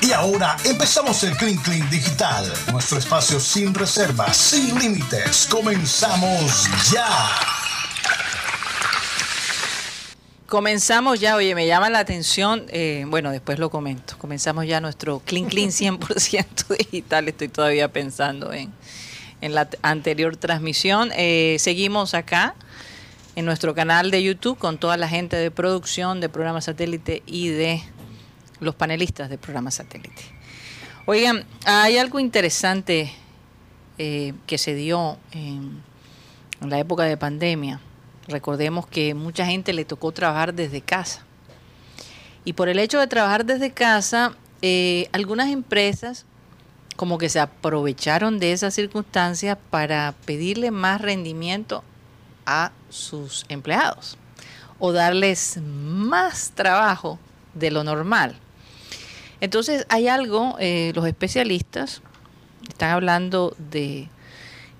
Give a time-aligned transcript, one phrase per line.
[0.00, 5.48] Y ahora empezamos el Clean Clean Digital, nuestro espacio sin reservas, sin límites.
[5.50, 7.06] Comenzamos ya.
[10.46, 15.20] Comenzamos ya, oye, me llama la atención, eh, bueno, después lo comento, comenzamos ya nuestro
[15.24, 18.72] Clean Clean 100% digital, estoy todavía pensando en,
[19.40, 21.10] en la anterior transmisión.
[21.16, 22.54] Eh, seguimos acá
[23.34, 27.48] en nuestro canal de YouTube con toda la gente de producción de programa satélite y
[27.48, 27.82] de
[28.60, 30.22] los panelistas de programa satélite.
[31.06, 33.10] Oigan, hay algo interesante
[33.96, 35.82] eh, que se dio en,
[36.60, 37.80] la época de pandemia.
[38.26, 41.24] Recordemos que mucha gente le tocó trabajar desde casa.
[42.44, 46.26] Y por el hecho de trabajar desde casa, eh, algunas empresas
[46.96, 51.84] como que se aprovecharon de esas circunstancias para pedirle más rendimiento
[52.44, 54.18] a sus empleados
[54.78, 57.18] o darles más trabajo
[57.54, 58.36] de lo normal.
[59.40, 62.02] Entonces hay algo, eh, los especialistas
[62.68, 64.08] están hablando de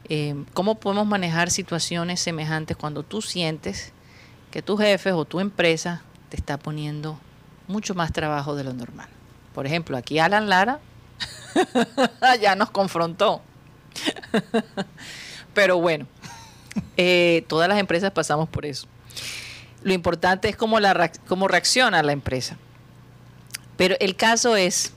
[0.08, 3.92] eh, cómo podemos manejar situaciones semejantes cuando tú sientes
[4.50, 7.18] que tu jefe o tu empresa te está poniendo
[7.66, 9.08] mucho más trabajo de lo normal.
[9.54, 10.80] Por ejemplo, aquí Alan Lara
[12.40, 13.42] ya nos confrontó.
[15.54, 16.06] Pero bueno,
[16.96, 18.86] eh, todas las empresas pasamos por eso.
[19.82, 22.56] Lo importante es cómo, la, cómo reacciona la empresa.
[23.78, 24.92] Pero el caso es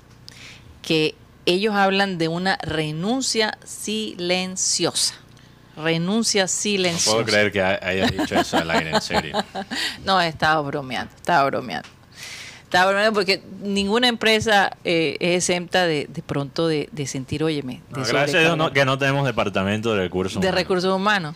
[0.81, 1.15] que
[1.45, 5.15] ellos hablan de una renuncia silenciosa.
[5.77, 7.11] Renuncia silenciosa.
[7.11, 9.37] No puedo creer que hayas dicho eso al aire, en serio.
[10.05, 11.87] no, estaba bromeando, estaba bromeando.
[12.63, 17.81] Estaba bromeando porque ninguna empresa eh, es exenta de, de pronto de, sentir, óyeme.
[17.89, 20.51] gracias a Dios que no tenemos departamento de recursos humanos.
[20.51, 21.35] De recursos humanos.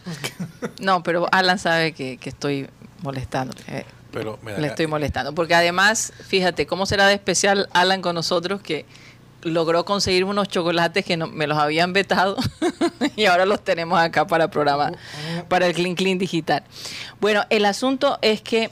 [0.80, 2.68] no, pero Alan sabe que, estoy
[3.04, 3.54] molestando.
[3.68, 3.86] Eh,
[4.16, 5.36] pero, le estoy molestando.
[5.36, 8.86] Porque además, fíjate, ¿cómo será de especial Alan con nosotros que
[9.42, 12.38] logró conseguir unos chocolates que no, me los habían vetado
[13.18, 14.94] y ahora los tenemos acá para programa,
[15.50, 16.64] para el Clean Clean Digital?
[17.20, 18.72] Bueno, el asunto es que,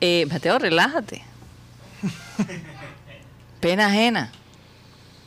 [0.00, 1.24] eh, Mateo, relájate.
[3.60, 4.30] Pena ajena.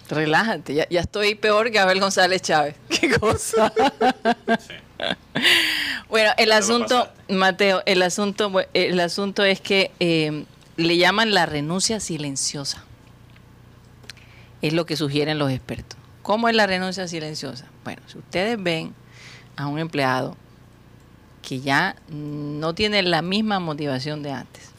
[0.09, 2.75] Relájate, ya, estoy peor que Abel González Chávez.
[2.89, 3.73] ¿Qué cosa?
[6.09, 10.45] bueno, el asunto, Mateo, el asunto, el asunto es que eh,
[10.77, 12.83] le llaman la renuncia silenciosa.
[14.61, 15.97] Es lo que sugieren los expertos.
[16.21, 17.65] ¿Cómo es la renuncia silenciosa?
[17.83, 18.93] Bueno, si ustedes ven
[19.55, 20.35] a un empleado
[21.41, 24.71] que ya no tiene la misma motivación de antes,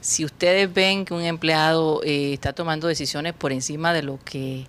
[0.00, 4.66] si ustedes ven que un empleado eh, está tomando decisiones por encima de lo que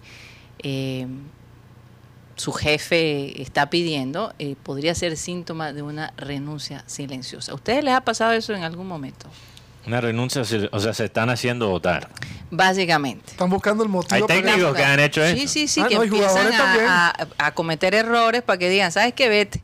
[0.63, 1.07] eh,
[2.37, 7.51] su jefe está pidiendo, eh, podría ser síntoma de una renuncia silenciosa.
[7.51, 9.27] ¿A ustedes les ha pasado eso en algún momento?
[9.87, 12.09] Una renuncia, o sea, se están haciendo votar.
[12.51, 13.31] Básicamente.
[13.31, 14.15] Están buscando el motivo.
[14.15, 15.39] Hay técnicos que han hecho eso.
[15.39, 19.29] Sí, sí, sí, ah, que empiezan a, cometer errores para que digan, ¿sabes qué?
[19.29, 19.63] Vete.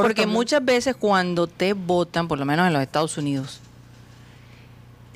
[0.00, 3.60] Porque muchas veces cuando te votan, por lo menos en los Estados Unidos,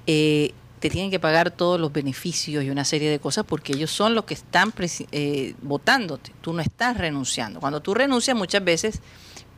[0.07, 3.93] eh, te tienen que pagar todos los beneficios y una serie de cosas porque ellos
[3.93, 4.75] son los que están
[5.13, 6.33] eh, votándote.
[6.41, 7.61] Tú no estás renunciando.
[7.61, 9.01] Cuando tú renuncias muchas veces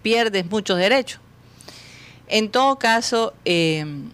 [0.03, 1.23] pierdes muchos derechos.
[2.29, 4.11] En todo caso, em,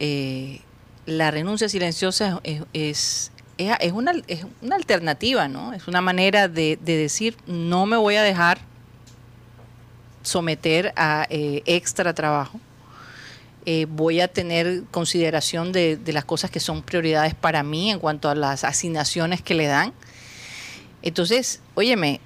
[0.00, 0.62] eh,
[1.06, 5.72] la renuncia silenciosa es, es, una, es, una, alternativa, ¿no?
[5.74, 8.58] Es una manera de, de, decir, no me voy a dejar
[10.24, 12.58] someter a extra trabajo
[13.68, 18.28] eh, voy a tener consideración de, las cosas que son prioridades para mí en cuanto
[18.28, 19.92] a las asignaciones que le dan.
[21.02, 22.20] Entonces, óyeme,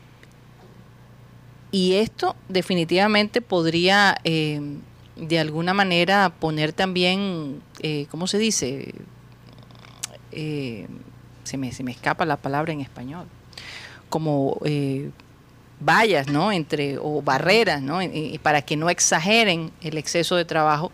[1.72, 4.60] y esto definitivamente podría eh,
[5.16, 8.94] de alguna manera poner también, eh, ¿cómo se dice?
[10.30, 13.26] se, me, se me escapa la palabra en español.
[14.10, 14.60] Como
[15.80, 16.52] vallas, ¿no?
[16.52, 18.00] Entre, o barreras, ¿no?
[18.42, 20.92] para que no exageren el exceso de trabajo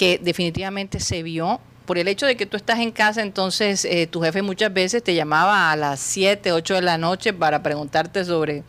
[0.00, 4.06] que definitivamente se vio por el hecho de que tú estás en casa, entonces eh,
[4.06, 8.24] tu jefe muchas veces te llamaba a las 7, 8 de la noche para preguntarte
[8.24, 8.64] sobre,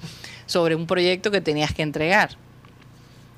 [0.46, 2.32] sobre un proyecto que tenías que entregar.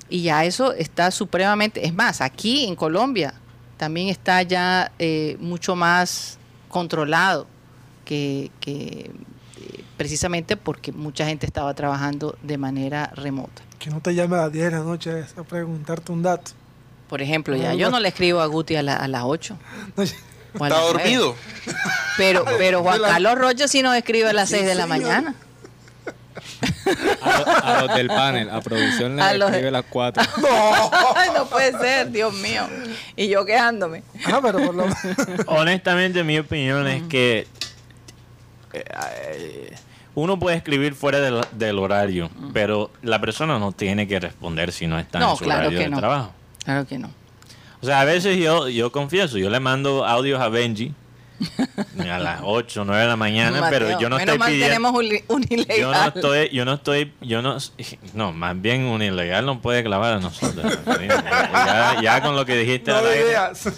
[0.08, 3.32] Y ya eso está supremamente, es más, aquí en Colombia
[3.76, 6.36] también está ya eh, mucho más
[6.68, 7.46] controlado
[8.04, 9.10] que, eh,
[9.96, 13.62] precisamente porque mucha gente estaba trabajando de manera remota.
[13.78, 16.63] Que no te llame a las 10 de la noche a preguntarte un dato.
[17.08, 19.56] Por ejemplo, ya yo no le escribo a Guti a, las 8.
[20.54, 21.36] Está dormido.
[22.16, 25.34] Pero, pero Juan Carlos Rocha sí nos escribe a las 6 de la mañana.
[27.22, 30.22] A, lo- a los del panel, a producción le A los escribe las cuatro.
[31.16, 32.62] Ay, no puede ser, Dios mío.
[33.16, 34.02] Y yo quejándome.
[34.26, 34.86] Ah, pero por lo
[35.46, 37.46] Honestamente, mi opinión es que
[38.72, 39.74] eh,
[40.14, 44.86] uno puede escribir fuera del, del horario, pero la persona no tiene que responder si
[44.86, 45.98] no está No, en su claro horario que de no.
[45.98, 46.32] trabajo.
[46.64, 47.10] Claro que no.
[47.82, 50.94] O sea, a veces yo, yo confieso, yo le mando audios a Benji
[52.10, 54.66] a las 8 o 9 de la mañana, Mateo, pero yo no estoy pidiendo...
[54.66, 55.78] tenemos un, un ilegal.
[55.78, 57.56] Yo no estoy, yo no estoy, yo no,
[58.14, 60.78] no, más bien un ilegal no puede clavar a nosotros.
[61.52, 63.68] Ya, ya con lo que dijiste no al aire, ideas.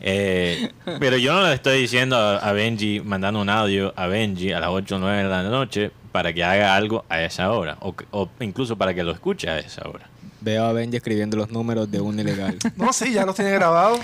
[0.00, 4.52] eh, pero yo no le estoy diciendo a, a Benji, mandando un audio a Benji
[4.52, 7.76] a las 8 o 9 de la noche para que haga algo a esa hora,
[7.80, 10.08] o, que- o incluso para que lo escuche a esa hora.
[10.42, 12.58] Veo a Benji escribiendo los números de un ilegal.
[12.76, 14.00] No, sí, ya los tiene grabados.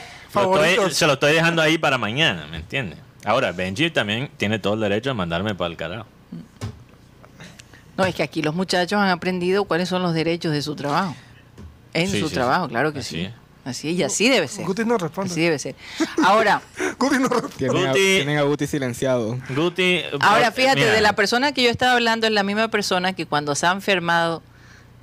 [0.92, 2.98] Se lo estoy dejando ahí para mañana, ¿me entiendes?
[3.24, 6.06] Ahora, Benji también tiene todo el derecho de mandarme para el carajo.
[7.96, 11.16] No, es que aquí los muchachos han aprendido cuáles son los derechos de su trabajo.
[11.92, 12.70] En Sí, su sí, trabajo, sí.
[12.70, 13.20] claro que Así sí.
[13.22, 13.32] es.
[13.64, 14.64] Así es, y así debe ser.
[14.64, 15.30] Guti no responde.
[15.32, 15.74] Así debe ser.
[16.24, 16.62] Ahora,
[16.98, 17.56] Guti no responde.
[17.58, 19.36] Tienen, a, Guti- tienen a Guti silenciado.
[19.54, 22.68] Guti, ahora por- fíjate, mira, de la persona que yo estaba hablando es la misma
[22.68, 24.42] persona que cuando se ha enfermado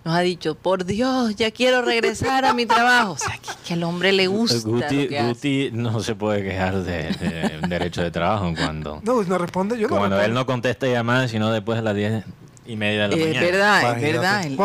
[0.05, 3.13] nos ha dicho, por Dios, ya quiero regresar a mi trabajo.
[3.13, 5.27] O sea, que, que al hombre le gusta Guti, lo que hace.
[5.29, 9.79] Guti no se puede quejar de, de derecho de trabajo cuando, No, no responde.
[9.79, 12.23] Yo no cuando él no contesta llamadas, sino después de las 10
[12.65, 13.45] y media de la Es mañana.
[13.45, 14.35] verdad, es verdad.
[14.35, 14.57] A- él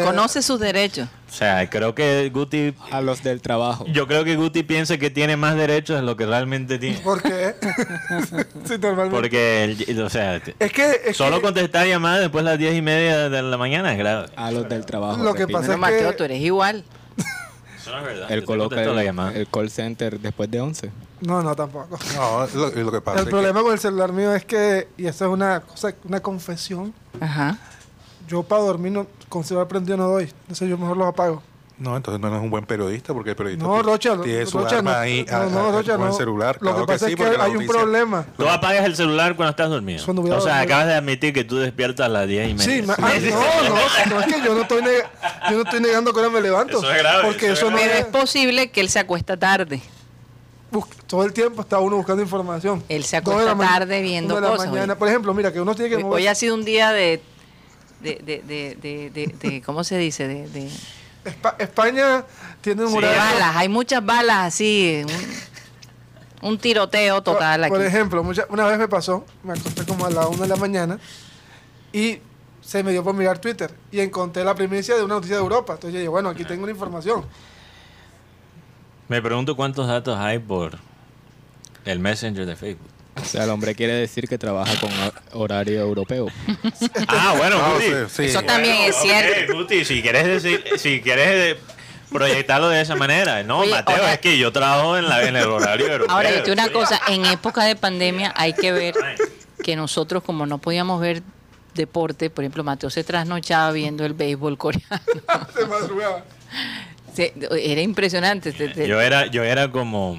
[0.00, 1.08] eh, conoce sus derechos.
[1.28, 3.86] O sea, creo que Guti, A los del trabajo.
[3.92, 6.98] yo creo que Guti piensa que tiene más derechos de lo que realmente tiene.
[6.98, 7.54] ¿Por qué?
[8.64, 9.10] sí, normalmente.
[9.10, 11.00] Porque, o sea, Es que.
[11.06, 13.98] Es solo que contestar llamadas después de las 10 y media de la mañana es
[13.98, 14.28] grave.
[14.36, 15.22] A los del trabajo.
[15.22, 15.58] Lo que repito.
[15.60, 16.84] pasa es que- Mateo, tú eres igual.
[17.90, 18.30] Eso no es verdad.
[18.30, 19.32] Él Yo te coloca contesto la el, llamada.
[19.34, 20.90] el call center después de 11.
[21.22, 21.98] No, no, tampoco.
[22.14, 24.88] No, lo, lo que pasa El es que- problema con el celular mío es que,
[24.96, 27.58] y esto es una cosa, una confesión, Ajá.
[28.28, 30.24] yo para dormir no, con celular prendido no doy.
[30.42, 31.42] Entonces yo mejor lo apago.
[31.80, 34.58] No, entonces no eres un buen periodista porque el periodista No, Rocha, no, tiene su
[34.58, 36.16] Rocha, arma no, ahí no, a- no, Rocha, con el no.
[36.16, 36.58] celular.
[36.60, 38.26] Lo que Claro pasa sí, es que hay un problema.
[38.36, 40.04] Tú apagas el celular cuando estás dormido.
[40.04, 42.64] Cuando o sea, acabas de admitir que tú despiertas a las 10 y media.
[42.76, 43.68] Sí, ma- ah, no,
[44.10, 45.06] no, no, es que yo no estoy, neg-
[45.50, 46.78] yo no estoy negando que ahora me levanto.
[46.80, 48.98] Eso es grave, Porque eso es eso no Pero es, es posible que él se
[48.98, 49.80] acuesta tarde.
[50.70, 52.84] bus- todo el tiempo está uno buscando información.
[52.90, 54.98] Él se acuesta tarde viendo una de la cosas, mañana.
[54.98, 57.22] Por ejemplo, mira, que uno tiene que Hoy, ha sido un día de,
[58.02, 60.28] de, de, de, de, de- de- ¿cómo se dice?
[60.28, 60.70] De,
[61.58, 62.24] España
[62.60, 63.18] tiene un Sí, horario.
[63.18, 63.56] balas.
[63.56, 65.02] Hay muchas balas así.
[66.42, 67.86] Un, un tiroteo total Por aquí.
[67.88, 70.98] ejemplo, mucha- una vez me pasó, me acosté como a la una de la mañana
[71.92, 72.18] y
[72.62, 75.74] se me dio por mirar Twitter y encontré la primicia de una noticia de Europa.
[75.74, 77.24] Entonces yo dije, bueno, aquí tengo una información.
[79.08, 80.78] Me pregunto cuántos datos hay por
[81.84, 82.88] el Messenger de Facebook.
[83.16, 86.26] O sea, el hombre quiere decir que trabaja con ho- horario europeo.
[87.08, 87.86] Ah, bueno, No, Guti.
[87.86, 88.22] sí, sí.
[88.24, 89.54] Eso también es cierto.
[89.54, 91.56] Guti, si quieres decir, si quieres
[92.10, 93.42] proyectarlo de esa manera.
[93.42, 96.14] No, Oye, Mateo, ahora- es que yo trabajo en, la, en el horario europeo.
[96.14, 98.94] Ahora, yo te digo una cosa, en época de pandemia hay que ver
[99.62, 101.22] que nosotros como no podíamos ver
[101.74, 104.86] deporte, por ejemplo, Mateo se trasnochaba viendo el béisbol coreano.
[105.54, 106.24] Se madrugaba.
[107.14, 108.52] Se- era impresionante.
[108.52, 110.18] te- te- Yo era, yo era como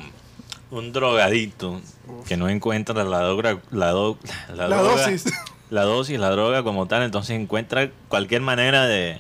[0.72, 1.82] un drogadito
[2.28, 4.18] que no encuentra la droga, la, do-
[4.56, 5.26] la La droga- dosis.
[5.70, 9.18] la dosis, la droga como tal, entonces encuentra cualquier manera de,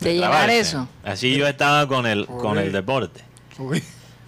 [0.00, 0.58] De llenar clavarse.
[0.60, 0.88] eso.
[1.04, 3.22] Así yo estaba con el, con el deporte.
[3.58, 3.82] Uy.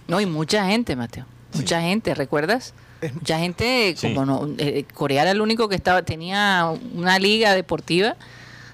[0.07, 1.25] No, y mucha gente, Mateo.
[1.53, 2.73] Mucha gente, ¿recuerdas?
[3.13, 4.13] Mucha gente, Sí.
[4.13, 8.15] como no, eh, Corea era el único que estaba, tenía una liga deportiva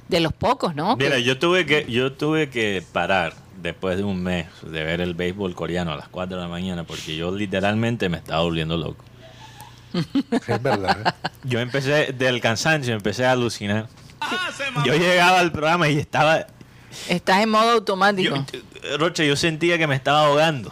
[0.07, 0.95] de los pocos, ¿no?
[0.95, 3.33] Mira, Que- yo tuve que, yo tuve que parar
[3.65, 6.83] después de un mes de ver el béisbol coreano a las 4 de la mañana
[6.85, 9.03] porque yo literalmente me estaba volviendo loco.
[10.47, 10.97] Es verdad.
[11.23, 11.29] ¿eh?
[11.43, 13.87] Yo empecé del cansancio, empecé a alucinar.
[14.85, 16.47] Yo llegaba al programa y estaba
[17.09, 18.35] Estás en modo automático.
[18.35, 18.45] Yo-
[18.81, 20.71] yo- Rocha, yo sentía que me estaba ahogando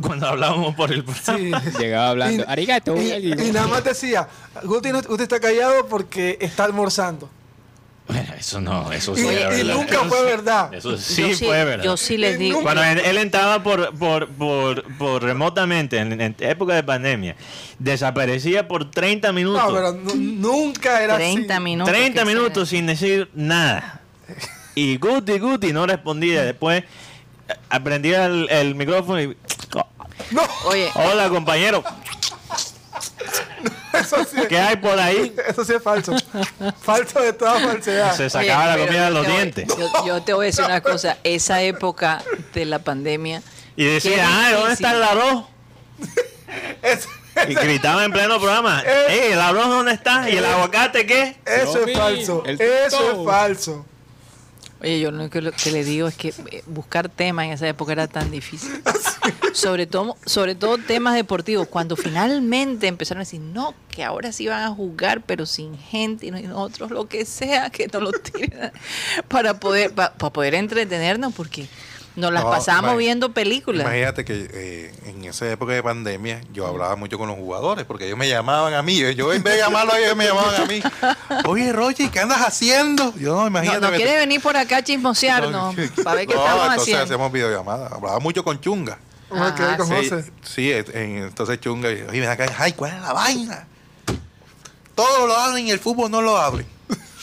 [0.00, 1.60] cuando hablábamos por el programa.
[1.62, 1.78] Sí.
[1.78, 2.96] Llegaba hablando, Y- arigato.
[3.00, 4.28] Y, y nada más decía,
[4.64, 7.28] Guti, usted está callado porque está almorzando.
[8.06, 9.74] Bueno, eso no, eso sí y era verdad.
[9.76, 10.74] nunca Eso fue verdad.
[10.74, 11.84] Eso yo sí, sí, fue verdad.
[11.84, 12.60] Yo sí les digo.
[12.62, 17.34] Cuando él, él entraba por, por, por, por remotamente, en, en época de pandemia,
[17.78, 19.62] desaparecía por 30 minutos.
[19.66, 21.62] No, pero nu- nunca era 30 así.
[21.64, 21.92] minutos.
[21.92, 24.02] 30 que minutos sin decir nada.
[24.74, 26.42] Y Guti, Guti no respondía.
[26.44, 26.82] Después
[27.48, 29.36] eh, aprendía el, el micrófono y...
[30.30, 31.82] No, Oye, Hola, compañero.
[34.00, 35.34] eso sí, ¿Qué hay por ahí?
[35.48, 36.14] eso sí es falso.
[36.80, 38.16] falso de toda falsedad.
[38.16, 39.68] Se sacaba oye, la comida de los dientes.
[39.78, 41.16] Yo, yo te voy a decir una cosa.
[41.24, 43.42] Esa época de la pandemia.
[43.76, 45.44] Y decía, ah, ¿dónde está el arroz?
[46.82, 47.08] Es-
[47.48, 50.30] Y gritaba en pleno programa, ¡Ey, el arroz dónde está!
[50.30, 51.36] ¿Y el aguacate qué?
[51.44, 52.42] Eso es falso.
[52.46, 52.60] Eso
[53.20, 53.86] es falso.
[54.84, 57.92] Oye, yo lo único que, le digo es que eh, buscar temas en esa época
[57.92, 58.70] era tan difícil.
[59.54, 61.68] Sobre todo, sobre todo temas deportivos.
[61.68, 66.26] Cuando finalmente empezaron a decir, no, que ahora sí van a jugar, pero sin gente
[66.26, 68.72] y no- nosotros lo que sea, que nos lo tiren
[69.28, 71.68] para poder, pa- para poder entretenernos, porque
[72.16, 73.82] nos las No, pasábamos viendo películas.
[73.86, 78.06] Imagínate que eh, en esa época de pandemia yo hablaba mucho con los jugadores porque
[78.06, 78.96] ellos me llamaban a mí.
[78.98, 80.80] Yo, yo en vez de llamarlos a ellos me llamaban a mí.
[81.48, 83.12] Oye, Roger, ¿qué andas haciendo?
[83.16, 83.80] Yo no, No, imagínate.
[83.80, 87.02] no me- quiere venir por acá a chismosearnos, para ver qué No, estamos entonces haciendo.
[87.04, 87.92] hacemos videollamadas.
[87.92, 88.98] Hablaba mucho con Chunga.
[89.30, 90.32] Vamos a quedar Ajá, con Sí, José.
[90.44, 93.66] sí, entonces Chunga, y, oye, ven acá, ay, ¿cuál es la vaina?
[94.94, 96.66] Todo lo abren y el fútbol no lo abren.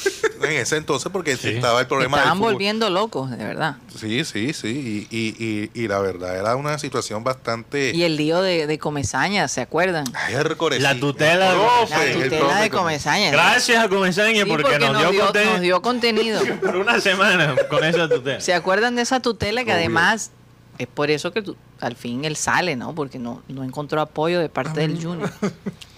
[0.44, 1.50] en ese entonces, porque Sí.
[1.50, 3.78] estaba el problema Estaban volviendo locos, de verdad.
[4.00, 5.08] Sí, sí, sí.
[5.10, 5.36] Y, y,
[5.74, 7.92] y, y la verdad era una situación bastante.
[7.94, 10.06] Y el lío de, de Comezaña, ¿se acuerdan?
[10.14, 10.34] Ay,
[10.80, 13.32] La tutela- El profe, La el tutela de Comezaña.
[13.32, 16.42] Gracias a Comesaña Sí, porque, nos, dio, dio, conten- nos dio contenido.
[16.62, 18.42] por una semana con esa tutela.
[18.42, 19.80] ¿Se acuerdan de esa tutela que Obvio.
[19.80, 20.32] además
[20.78, 22.94] es por eso que tu- al fin él sale, ¿no?
[22.96, 25.32] Porque no, no encontró apoyo de parte del Junior.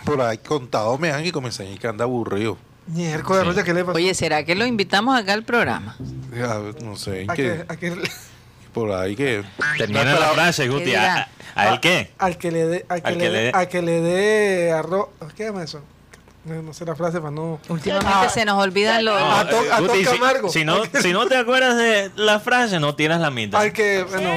[0.05, 2.57] Por ahí contado me han y comencé a que anda aburrido.
[2.87, 3.95] Miércoles, Rocha, ¿qué le pasó?
[3.95, 5.95] Oye, ¿será que lo invitamos acá al programa?
[6.35, 7.95] Ya, no sé, ¿A qué- a qué-
[8.73, 9.43] por ahí que.
[9.77, 10.93] Termina No, la frase, Guti.
[10.95, 12.11] ¿A, a él qué?
[12.17, 13.51] Al que le dé, al que Al le que le dé, dé.
[13.53, 15.07] a que le dé arroz.
[15.35, 15.81] ¿Qué llama eso?
[16.45, 17.59] No, no sé la frase para no.
[17.69, 18.27] Últimamente Ah.
[18.27, 19.15] se nos olvidan los...
[19.21, 20.49] A to- eh, a Guti, Toca si- Amargo.
[20.49, 23.61] Si, no, si no te acuerdas de la frase, no tienes la mitad.
[23.61, 24.29] Al que, bueno,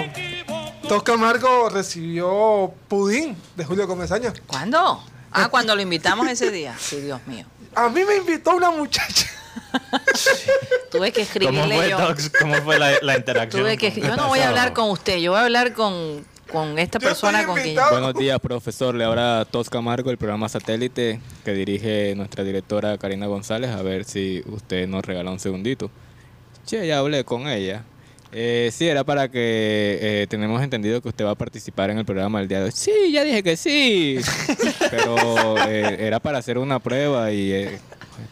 [0.88, 4.32] Tosca Amargo recibió pudín de Julio Comesaña.
[4.46, 5.02] ¿Cuándo?
[5.36, 6.74] Ah, cuando lo invitamos ese día.
[6.78, 7.44] Sí, Dios mío.
[7.74, 9.26] A mí me invitó una muchacha.
[10.90, 11.98] Tuve que ¿Cómo escribirle fue, yo.
[12.40, 13.62] ¿Cómo fue la, la interacción?
[13.62, 16.78] Tuve que, yo no voy a hablar con usted, yo voy a hablar con, con
[16.78, 17.92] esta Yo persona con quien invitado.
[17.92, 18.94] Buenos días, profesor.
[18.94, 23.70] Le habla Tosca Marco, el programa Satélite que dirige nuestra directora Karina González.
[23.70, 25.90] A ver si usted nos regala un segundito.
[26.64, 27.84] Che, ya hablé con ella.
[28.32, 32.04] Eh, sí, era para que eh, tenemos entendido que usted va a participar en el
[32.04, 32.72] programa el día de hoy.
[32.74, 34.18] Sí, ya dije que sí.
[34.90, 37.78] Pero eh, era para hacer una prueba y eh,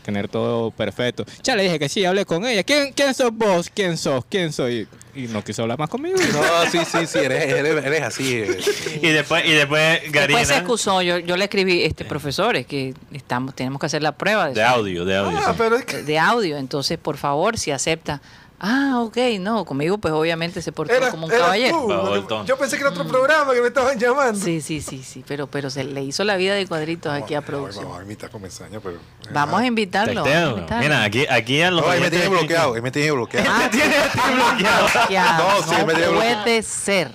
[0.04, 1.24] tener todo perfecto.
[1.42, 2.62] Ya le dije que sí, hablé con ella.
[2.64, 3.70] ¿Quién, quién sos vos?
[3.72, 4.24] ¿Quién sos?
[4.28, 4.86] ¿Quién soy?
[5.14, 6.16] Y no quiso hablar más conmigo.
[6.32, 8.34] No, sí, sí, sí, eres, eres, eres así.
[8.38, 8.58] eh.
[9.00, 10.40] Y después, y después Garina.
[10.40, 14.02] Después se excusó, yo, yo le escribí, este profesor, es que estamos, tenemos que hacer
[14.02, 15.38] la prueba de, De audio, de audio.
[15.38, 15.54] Ah, sí.
[15.56, 18.20] pero es que de audio, entonces por favor, si acepta.
[18.60, 22.24] Ah, ok, no, conmigo pues obviamente se portó como un caballero.
[22.26, 22.44] tú.
[22.46, 24.38] Yo pensé que era otro programa que me estaban llamando.
[24.42, 27.42] Sí, sí, sí, sí, pero, pero se le hizo la vida de cuadritos aquí a
[27.42, 27.84] producción.
[27.84, 28.98] Vamos a imitar con Mesaña, pero.
[29.32, 30.22] Vamos a invitarlo.
[30.22, 30.56] vamos a Testeo.
[30.56, 30.82] invitarlo.
[30.82, 31.84] Mira, aquí, aquí a los.
[31.84, 33.48] No, él me tiene bloqueado, él me tiene bloqueado.
[33.50, 34.88] Ah, bloqueado.
[35.10, 37.10] ya, No, sí, no me dio- puede ser.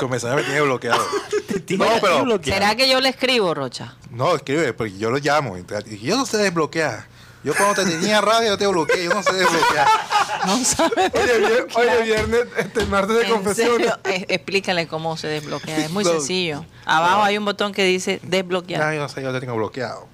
[0.00, 1.04] Con me tiene bloqueado.
[1.66, 2.24] tiene No, pero.
[2.24, 2.60] bloqueado.
[2.60, 3.94] ¿Será que yo le escribo, Rocha?
[4.10, 5.56] No, escribe, porque yo lo llamo.
[5.56, 7.06] y yo no sé desbloquear.
[7.42, 9.88] Yo cuando te tenía radio yo te bloqueé, yo no sé desbloquear.
[10.46, 11.10] No sabe.
[11.14, 13.76] Oye, vier- oye, viernes, este martes de ¿En confesiones.
[13.78, 13.98] serio?
[14.04, 15.78] Eh, explícale cómo se desbloquea.
[15.78, 16.10] Es muy No.
[16.12, 16.64] sencillo.
[16.84, 18.92] Abajo hay un botón que dice desbloquear.
[18.94, 20.06] yo no sé, yo te tengo bloqueado.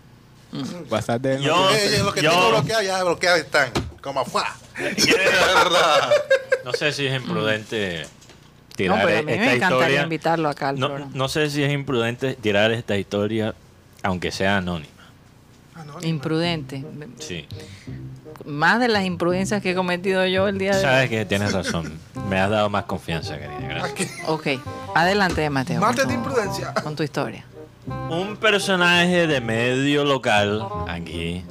[0.88, 1.40] Bastante.
[1.42, 3.70] Yo- Eh, los que yo- tengo bloqueado ya bloqueados están.
[4.00, 4.54] Como afuera.
[4.78, 6.10] Verdad.
[6.64, 10.02] No sé si es imprudente No, tirar pero a mí esta me encantaría historia.
[10.02, 11.12] invitarlo acá al No, programa.
[11.14, 13.54] no sé si es imprudente tirar esta historia,
[14.02, 14.90] aunque sea anónima.
[16.02, 16.84] Imprudente.
[17.18, 17.46] Sí.
[18.44, 21.08] Más de las imprudencias que he cometido yo el día de Sabes hoy.
[21.16, 21.92] que tienes razón.
[22.28, 23.58] Me has dado más confianza, querida.
[23.68, 24.10] Gracias.
[24.26, 24.46] Ok.
[24.94, 25.80] Adelante, Mateo.
[25.80, 26.72] Martes de tu- imprudencia.
[26.82, 27.44] Con tu historia.
[28.10, 31.44] Un personaje de medio local aquí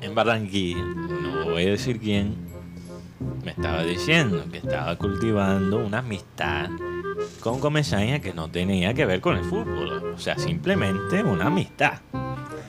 [0.00, 2.36] en Barranquilla, no voy a decir quién,
[3.44, 6.68] me estaba diciendo que estaba cultivando una amistad
[7.40, 10.14] con Comesaña que no tenía que ver con el fútbol.
[10.14, 11.94] O sea, simplemente una amistad.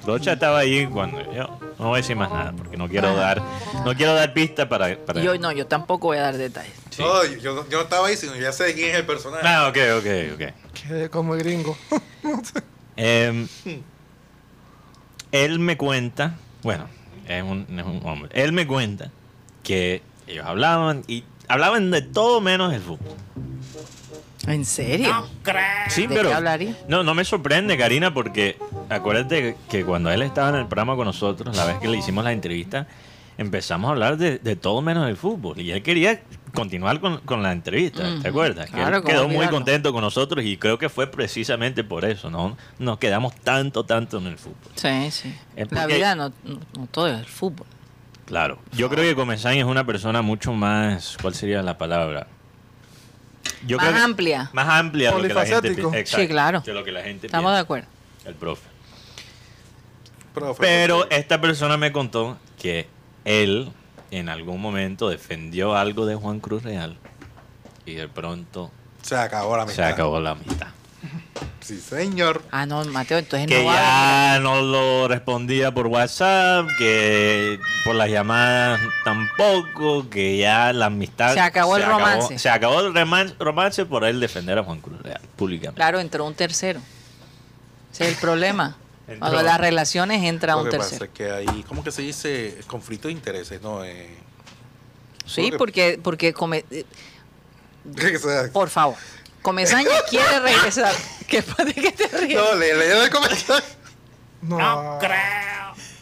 [0.05, 3.41] Rocha estaba ahí cuando yo no voy a decir más nada porque no quiero dar
[3.85, 6.73] no quiero dar pistas para, para Yo no, yo tampoco voy a dar detalles.
[6.89, 7.01] Sí.
[7.01, 9.45] No, yo, yo no estaba ahí, sino ya sé quién es el personaje.
[9.45, 10.53] Ah, ok, ok, ok.
[10.73, 11.77] Quedé como el gringo.
[13.01, 13.47] Em,
[15.31, 16.89] él me cuenta, bueno,
[17.29, 19.09] es un, es un hombre, él me cuenta
[19.63, 23.15] que ellos hablaban y hablaban de todo menos el fútbol.
[24.47, 25.27] ¿En serio?
[25.89, 26.75] Sí, ¿De pero qué hablaría?
[26.87, 28.57] no, no me sorprende, Karina, porque
[28.89, 32.23] acuérdate que cuando él estaba en el programa con nosotros, la vez que le hicimos
[32.23, 32.87] la entrevista,
[33.37, 36.21] empezamos a hablar de, de todo menos el fútbol y él quería
[36.53, 38.03] continuar con, con la entrevista.
[38.21, 38.67] ¿te acuerdas?
[38.67, 42.05] Que Claro, él cómo quedó muy contento con nosotros y creo que fue precisamente por
[42.05, 42.57] eso, ¿no?
[42.79, 44.71] Nos quedamos tanto, tanto en el fútbol.
[44.75, 45.35] Sí, sí.
[45.69, 47.67] La vida no, no, no todo es el fútbol.
[48.25, 48.59] Claro.
[48.73, 51.17] Yo creo que Comesaña es una persona mucho más.
[51.21, 52.27] ¿Cuál sería la palabra?
[53.65, 54.49] Yo Más creo que- amplia.
[54.53, 55.67] Más amplia de lo que la gente
[55.99, 56.61] exacto, Sí, claro.
[56.61, 57.61] de lo que la gente Estamos de piensa.
[57.63, 57.87] acuerdo.
[58.25, 58.67] el profe.
[60.33, 61.15] Profe, Pero profe.
[61.17, 62.87] esta persona me contó que
[63.25, 63.71] él
[64.11, 66.97] en algún momento defendió algo de Juan Cruz Real
[67.85, 69.87] y de pronto se acabó la se amistad.
[69.87, 70.67] acabó la amistad.
[71.61, 72.41] Sí, señor.
[72.51, 77.59] Ah, no, Mateo, entonces Que no va a ya no lo respondía por WhatsApp, que
[77.85, 81.33] por las llamadas tampoco, que ya la amistad...
[81.33, 82.39] Se acabó el romance.
[82.39, 85.75] se acabó el romance por él defender a Juan Cruz Real públicamente.
[85.77, 86.79] Claro, entró un tercero.
[87.91, 88.77] Ese es el problema.
[89.07, 89.19] Entró.
[89.27, 91.05] Cuando las relaciones entra Lo un que pasa tercero.
[91.05, 92.59] es que hay, ¿cómo que se dice?
[92.67, 93.83] Conflicto de intereses, ¿no?
[93.83, 94.07] Eh,
[95.25, 96.85] Sí, porque, porque come- eh,
[98.53, 98.97] por favor,
[99.41, 100.93] Comesaña quiere regresar.
[101.27, 102.35] ¿Qué, ¿De qué te ríes?
[102.39, 103.63] no, le leo el comentario.
[104.41, 104.99] No,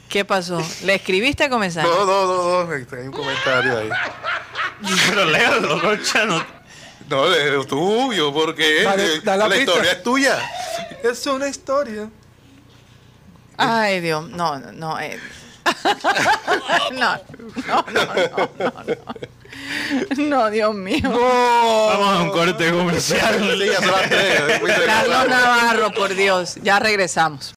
[0.09, 0.63] ¿Qué pasó?
[0.83, 1.87] ¿Le escribiste a Comesaña?
[1.87, 3.89] No, no, no, no, hay un comentario ahí.
[5.09, 6.45] Pero léalo, Rocha, no-
[7.09, 10.39] No, léelo tú, yo, porque Dale, la historia es tuya.
[11.03, 12.09] es una historia.
[13.57, 14.99] Ay, Dios, no, no, no.
[14.99, 15.19] eh.
[16.93, 17.17] no,
[17.65, 18.95] no, no, no, no, no.
[20.17, 21.09] No, Dios mío.
[21.09, 23.35] Vamos a un corte comercial.
[24.85, 25.27] Carlos.
[25.29, 26.55] Navarro, por Dios.
[26.63, 27.56] Ya regresamos.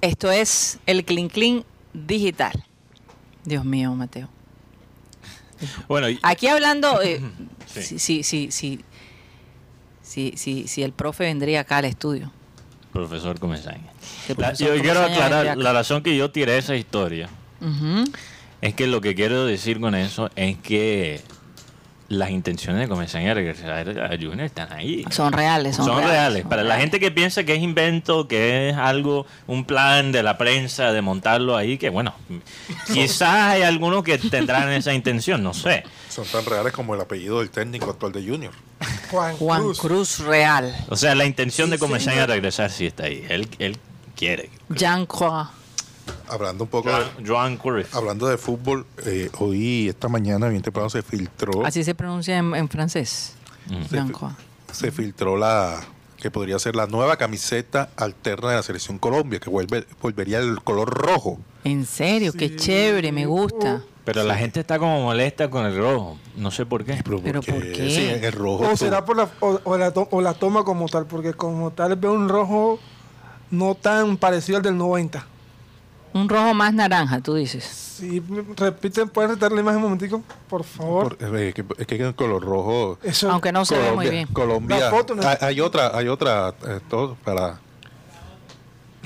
[0.00, 2.64] Esto es el Clean Clean Digital.
[3.44, 4.28] Dios mío, Mateo.
[5.88, 7.20] Bueno, y- Aquí hablando, eh,
[7.66, 7.82] Sí.
[7.82, 8.80] sí, sí, sí, sí,
[10.02, 12.32] sí, sí, sí, el profe vendría acá al estudio.
[12.92, 13.92] profesor Comesaña.
[14.28, 17.28] Yo quiero Comesaña aclarar, la razón que yo tiré esa historia
[18.60, 21.20] es que lo que quiero decir con eso es que
[22.08, 25.04] las intenciones de Comesaña de regresar a Junior están ahí.
[25.10, 26.40] Son reales, son, Son, reales.
[26.42, 30.22] son Para la gente que piensa que es invento, que es algo, un plan de
[30.22, 32.14] la prensa de montarlo ahí, que bueno,
[32.92, 35.84] quizás hay algunos que tendrán esa intención, no sé.
[36.08, 38.52] Son tan reales como el apellido del técnico actual de Junior.
[39.10, 39.80] Juan, Juan Cruz.
[39.80, 40.74] Cruz, Real.
[40.88, 42.20] O sea, la intención Sí, de señor.
[42.20, 43.24] de regresar sí está ahí.
[43.28, 43.76] Él, él
[44.16, 44.50] quiere.
[44.70, 45.48] Jean Croix.
[46.28, 47.94] Hablando un poco, de, Joan, Cruyff.
[47.94, 52.54] hablando de fútbol, eh, hoy, esta mañana, bien temprano, se filtró, Así se pronuncia en,
[52.54, 53.34] en francés.
[53.68, 53.82] Mm.
[54.72, 55.80] Se filtró la
[56.16, 60.60] que podría ser la nueva camiseta alterna de la selección Colombia, que vuelve, volvería el
[60.62, 61.38] color rojo.
[61.64, 63.82] En serio, qué chévere, me gusta.
[64.04, 66.18] Pero la gente está como molesta con el rojo.
[66.34, 67.02] No sé por qué.
[67.04, 67.90] ¿Pero por qué?
[67.90, 68.70] Sí, el rojo.
[68.70, 71.70] O será por la, o, o la, to- o la toma como tal, porque como
[71.72, 72.78] tal veo un rojo
[73.50, 75.26] no tan parecido al del 90.
[76.14, 77.64] Un rojo más naranja, tú dices.
[77.64, 78.22] Si
[78.56, 81.16] repiten, pueden retar la imagen un momentico, por favor.
[81.16, 82.98] por- eh, que- es que el color rojo.
[83.02, 84.26] Eso, Aunque no se ve muy Colombia, bien.
[84.28, 84.78] Colombia.
[84.78, 85.22] La foto, ¿no?
[85.26, 87.58] hay, hay otra, hay otra, eh, todo para.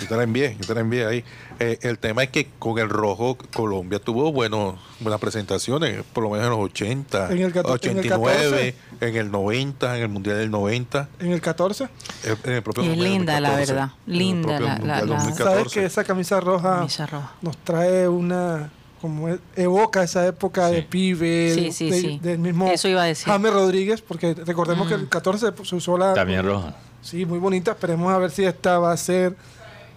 [0.03, 1.25] Yo te la envié, yo te la envié ahí.
[1.61, 6.31] Eh, el tema es que con el rojo Colombia tuvo buenos, buenas presentaciones, por lo
[6.31, 10.09] menos en los 80, En el cato- en el 89, en el 90, en el
[10.09, 11.85] Mundial del 90, en el 14.
[12.25, 13.91] eh, en el propio Y es Mundial linda, la 2014, verdad.
[14.07, 15.45] en el Linda la- la- la- 2014.
[15.45, 17.33] Sabes que esa camisa roja Camisa roja.
[17.43, 20.87] nos trae una como e- evoca esa época de Sí.
[20.89, 22.21] pibe Sí, sí, de- sí.
[22.23, 23.27] del mismo Eso iba a decir.
[23.27, 26.73] James Rodríguez porque recordemos que el 14 se usó la También rojo.
[27.01, 29.35] sí muy bonita esperemos a ver si esta va a ser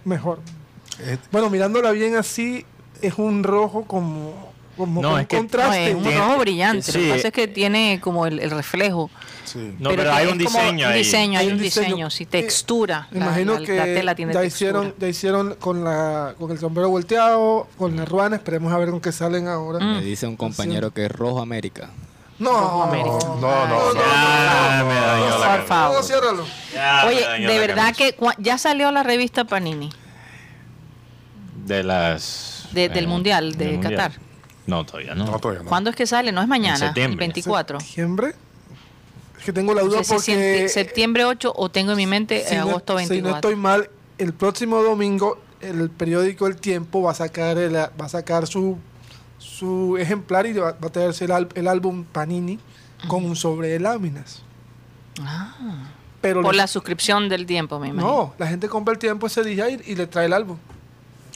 [0.06, 0.40] mejor
[1.00, 2.64] Eh, bueno mirándola bien así
[3.02, 6.38] es un rojo como como No, con es que- No, contraste es un Tiene- rojo
[6.38, 6.92] brillante.
[6.92, 7.04] Lo sí.
[7.06, 9.08] que pasa es que tiene como el, el reflejo.
[9.46, 9.74] sí.
[9.78, 10.98] No, pero, hay un diseño un ahí.
[10.98, 11.86] diseño, hay Hay un diseño.
[11.86, 13.08] diseño, sí, textura.
[13.10, 14.70] La- imagino la- que la tela tiene ya textura.
[14.82, 18.90] hicieron ya hicieron con la con el sombrero volteado con la ruana esperemos a ver
[18.90, 19.96] con qué salen ahora Mm.
[19.96, 21.88] Me dice un compañero que es Rojo América.
[22.38, 22.86] No.
[23.40, 24.00] No, no, no.
[25.46, 26.04] Por favor.
[26.34, 29.90] no, Oye, de verdad que ya salió la revista Panini
[31.64, 32.68] De las...
[32.72, 33.94] De- del Mundial de del Mundial.
[33.96, 34.12] Qatar.
[34.66, 35.24] No, todavía no.
[35.26, 35.68] No, todavía no.
[35.68, 36.32] ¿Cuándo es que sale?
[36.32, 37.18] No es mañana, el septiembre.
[37.18, 37.80] 24.
[37.80, 38.34] septiembre
[39.38, 41.96] es que tengo la No duda sé si porque septi- septiembre 8 o tengo en
[41.96, 43.30] mi mente si eh, no- agosto si 24.
[43.30, 47.90] no estoy mal, el próximo domingo el periódico El Tiempo va a sacar el- va
[47.98, 48.76] a sacar su
[49.38, 52.58] su ejemplar y va, va a traerse el, al- el álbum Panini
[53.08, 54.42] con un sobre de láminas.
[55.20, 55.54] Ah,
[56.20, 58.06] Pero por le- la suscripción del tiempo, me imagino.
[58.12, 60.56] no, la gente compra el tiempo ese día y, y le trae el álbum.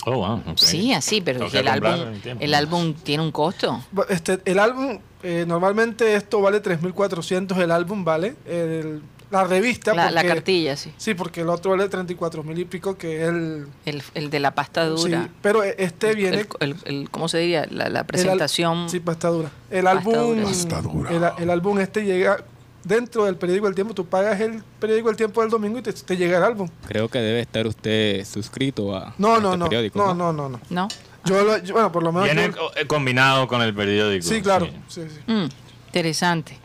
[0.07, 0.43] Oh, wow.
[0.57, 1.93] Sí, así, pero el álbum,
[2.41, 3.83] el álbum tiene un costo.
[4.09, 8.35] Este, el álbum, eh, normalmente esto vale 3.400 el álbum, ¿vale?
[8.47, 9.95] El- La revista.
[9.95, 10.93] La, la porque- cartilla, sí.
[10.97, 13.67] Sí, porque el otro vale 34 mil y pico, que es el...
[13.85, 15.23] El, el de la pasta dura.
[15.25, 16.41] Sí, pero este viene...
[16.41, 17.67] El, el- el- ¿Cómo se diría?
[17.71, 18.89] La, la al- presentación.
[18.89, 19.51] sí, pasta dura.
[19.71, 20.15] El Pasta álbum...
[20.37, 20.43] dura.
[20.49, 21.11] Pasta dura.
[21.37, 22.43] El, el álbum este llega
[22.83, 23.95] dentro del periódico El Tiempo.
[23.95, 26.69] Tú pagas el periódico El Tiempo del domingo y te, te llega el álbum.
[26.89, 29.65] Creo que debe estar usted suscrito a No, a no, este no.
[29.67, 29.99] periódico.
[29.99, 30.61] No, no, no, no.
[30.71, 30.89] ¿No?
[31.27, 32.25] Yo, lo- yo- bueno, por lo menos...
[32.35, 34.27] Viene yo- eh, combinado con el periódico.
[34.27, 34.67] sí, claro.
[34.89, 35.21] Sí, sí.
[35.33, 35.47] Mm,
[35.87, 36.59] interesante.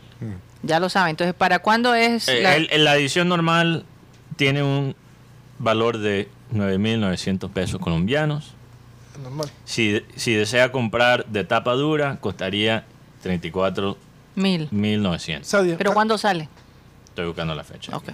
[0.66, 1.10] Ya lo saben.
[1.10, 3.84] Entonces, ¿para cuándo es Eh, la- el- el- la edición normal
[4.36, 4.94] tiene un
[5.58, 8.52] valor de 9.900 pesos colombianos.
[9.22, 9.48] normal.
[9.64, 12.84] Si, si desea comprar de tapa dura, costaría
[13.22, 13.96] 34.900.
[14.70, 15.06] mil?
[15.06, 16.48] O sea, di- ¿Pero cuándo sale?
[17.06, 17.96] Estoy buscando la fecha.
[17.96, 18.10] Ok.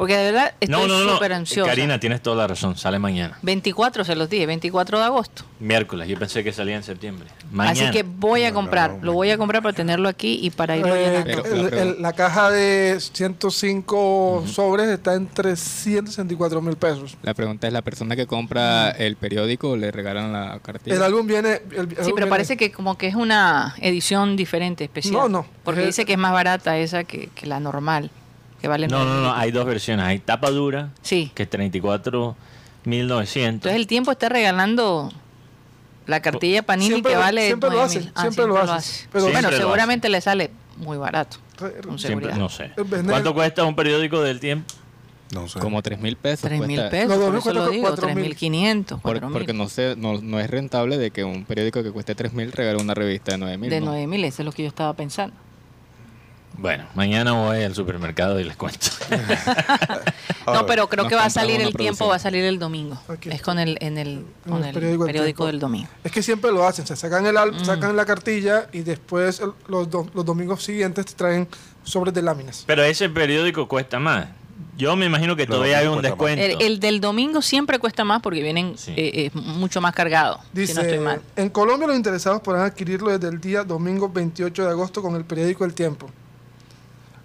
[0.00, 1.12] Porque de verdad estoy No, no, no.
[1.12, 1.68] súper ansiosa.
[1.68, 2.74] Karina, tienes toda la razón.
[2.74, 3.38] Sale mañana.
[3.42, 5.44] 24 se los dije, 24 de agosto.
[5.58, 6.08] Miércoles.
[6.08, 7.28] Yo pensé que salía en septiembre.
[7.52, 7.72] Mañana.
[7.90, 8.96] Así que voy a comprar.
[9.02, 11.44] lo voy a comprar para tenerlo aquí y para irlo Eh, llenando.
[11.44, 17.16] El- el- la caja de 105 sobres está en 364 mil pesos.
[17.22, 20.96] La pregunta es, ¿la persona que compra el periódico le regalan la cartilla?
[20.96, 21.60] El álbum viene...
[21.72, 25.12] el- el Sí, álbum pero viene- parece que como que es una edición diferente, especial.
[25.14, 25.46] No, no.
[25.62, 28.10] Porque Es- dice que es más barata esa que, que la normal,
[28.60, 29.30] que vale No, no, no.
[29.32, 29.32] mil.
[29.40, 30.04] Hay dos versiones.
[30.06, 31.30] Hay tapa dura, Sí.
[31.34, 32.34] que es 34.900.
[33.48, 35.10] Entonces el tiempo está regalando
[36.06, 37.84] la cartilla Panini Siempre que vale siempre lo 9.000.
[37.84, 39.08] hace, Ah, siempre lo hace.
[39.12, 41.36] Pero- bueno, Siempre lo seguramente le sale muy barato.
[41.58, 42.36] Con Siempre, seguridad.
[42.36, 42.72] no sé.
[43.06, 44.72] ¿Cuánto cuesta un periódico del tiempo?
[45.34, 45.60] No sé.
[45.60, 46.48] Como 3 mil pesos.
[46.48, 48.34] 3 mil pesos, Los por eso lo digo, cuatro mil.
[48.34, 49.32] 3.500, por- 4.000.
[49.32, 52.50] porque no, sé, no, no es rentable de que un periódico que cueste 3 mil
[52.50, 53.70] regale una revista de 9 mil.
[53.70, 53.92] De ¿no?
[53.94, 55.36] 9.000, eso es lo que yo estaba pensando.
[56.58, 58.86] Bueno, mañana voy al supermercado y les cuento.
[60.46, 62.98] No, pero creo que va a salir el tiempo, va a salir el domingo.
[63.22, 65.88] Es con el, en el, con el periódico, del domingo.
[66.02, 67.64] Es que siempre lo hacen, se sacan el Mm.
[67.64, 71.46] sacan la cartilla y después el- los, do- los domingos siguientes te traen
[71.84, 72.64] sobres de láminas.
[72.66, 74.26] Pero ese periódico cuesta más.
[74.76, 76.42] Yo me imagino que todavía hay un descuento.
[76.42, 78.92] El, el del domingo siempre cuesta más porque vienen Sí.
[78.96, 80.40] eh, eh, mucho más cargados.
[80.52, 81.20] Dice, si no estoy mal.
[81.36, 85.24] en Colombia los interesados podrán adquirirlo desde el día domingo 28 de agosto con el
[85.24, 86.10] periódico El Tiempo.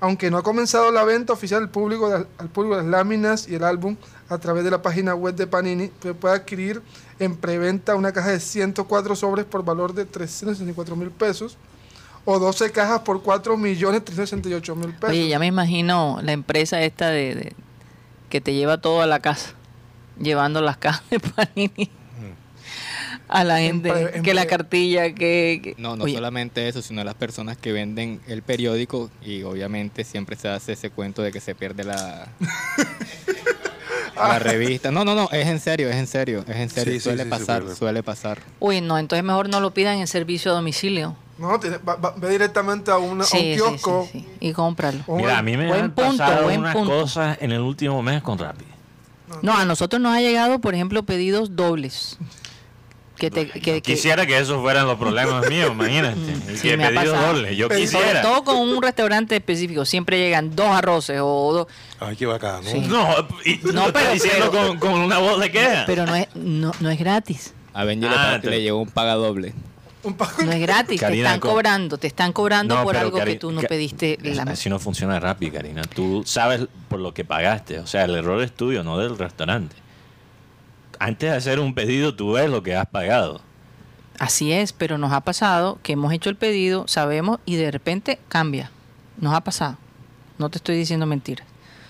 [0.05, 2.27] Aunque no ha comenzado la venta oficial al público, de-
[2.75, 3.95] las láminas y el álbum
[4.29, 6.83] a través de la página web de Panini, se puede adquirir
[7.17, 11.57] en preventa una caja de 104 sobres por valor de 364 mil pesos
[12.23, 15.09] o 12 cajas por 4 millones 368 mil pesos.
[15.09, 17.55] Oye, ya me imagino la empresa esta de, de-
[18.29, 19.53] que te lleva todo a la casa,
[20.21, 21.89] llevando las cajas de Panini
[23.27, 25.59] a la En gente, pre- en que la cartilla, que...
[25.63, 30.03] que- No, no Oye, solamente eso, sino las personas que venden el periódico y obviamente
[30.03, 32.27] siempre se hace ese cuento de que se pierde la,
[34.15, 34.91] la revista.
[34.91, 37.29] No, no, no, es en serio, es en serio, es en serio, Sí, suele sí,
[37.29, 38.39] pasar, suele pasar.
[38.59, 41.15] Uy, no, entonces mejor no lo pidan en servicio a domicilio.
[41.37, 44.07] No, tiene- va, va- ve directamente a, una, a Sí, un kiosco.
[44.11, 45.03] sí, sí, y cómpralo.
[45.07, 46.91] Mira, a mí me Buen han punto, pasado buen unas punto.
[47.01, 48.63] cosas en el último mes con Rappi.
[49.41, 52.17] No, a nosotros nos ha llegado, por ejemplo, pedidos dobles.
[53.17, 56.17] Que te, que, que- Quisiera que esos fueran los problemas míos, imagínate.
[56.57, 57.55] Sí, que me pedido doble.
[57.55, 58.21] Yo Pedí- sobre quisiera.
[58.21, 61.67] todo con un restaurante específico, siempre llegan dos arroces o dos,
[61.99, 62.69] Ay, qué bacano.
[62.69, 62.79] Sí.
[62.81, 63.07] No,
[63.45, 65.83] y No, pero- diciendo pero- con, con una voz de queja.
[65.87, 67.53] pero no es, no, no es gratis.
[67.73, 69.53] A Benji Ah, le, te- llegó un paga doble.
[70.03, 71.53] No es gratis, te Karina, están ¿cómo?
[71.55, 74.19] cobrando, te están cobrando No, por algo que tú no Ca- pediste.
[74.21, 75.81] La- Así no funciona Rappi, Karina.
[75.81, 77.79] Tú sabes por lo que pagaste.
[77.79, 79.75] O sea, el error es tuyo, no del restaurante.
[81.05, 83.41] Antes de hacer un pedido, tú ves lo que has pagado.
[84.17, 88.17] Así es, pero nos ha pasado que hemos hecho el pedido, sabemos y de repente
[88.29, 88.71] cambia.
[89.19, 89.77] Nos ha pasado.
[90.37, 91.45] No te estoy diciendo mentiras.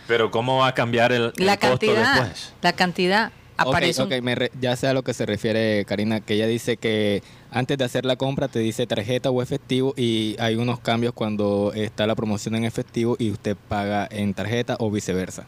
[0.07, 2.53] Pero ¿cómo va a cambiar el, el La costo cantidad, después?
[2.61, 4.01] la cantidad aparece.
[4.01, 6.45] ok, un- ok, me re- ya sé a lo que se refiere Karina, que ella
[6.47, 10.79] dice que antes de hacer la compra te dice tarjeta o efectivo y hay unos
[10.79, 15.45] cambios cuando está la promoción en efectivo y usted paga en tarjeta o viceversa.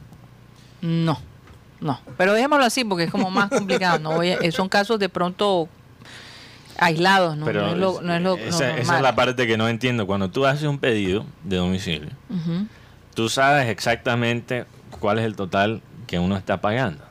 [0.81, 1.19] No,
[1.79, 1.99] no.
[2.17, 3.99] Pero dejémoslo así porque es como más complicado.
[3.99, 5.69] No voy a- eh, son casos de pronto
[6.79, 9.57] aislados, no, Pero no es lo, no es lo- esa, esa es la parte que
[9.57, 10.05] no entiendo.
[10.07, 12.09] Cuando tú haces un pedido de domicilio,
[13.15, 14.65] tú sabes exactamente
[14.99, 17.03] cuál es el total que uno está pagando.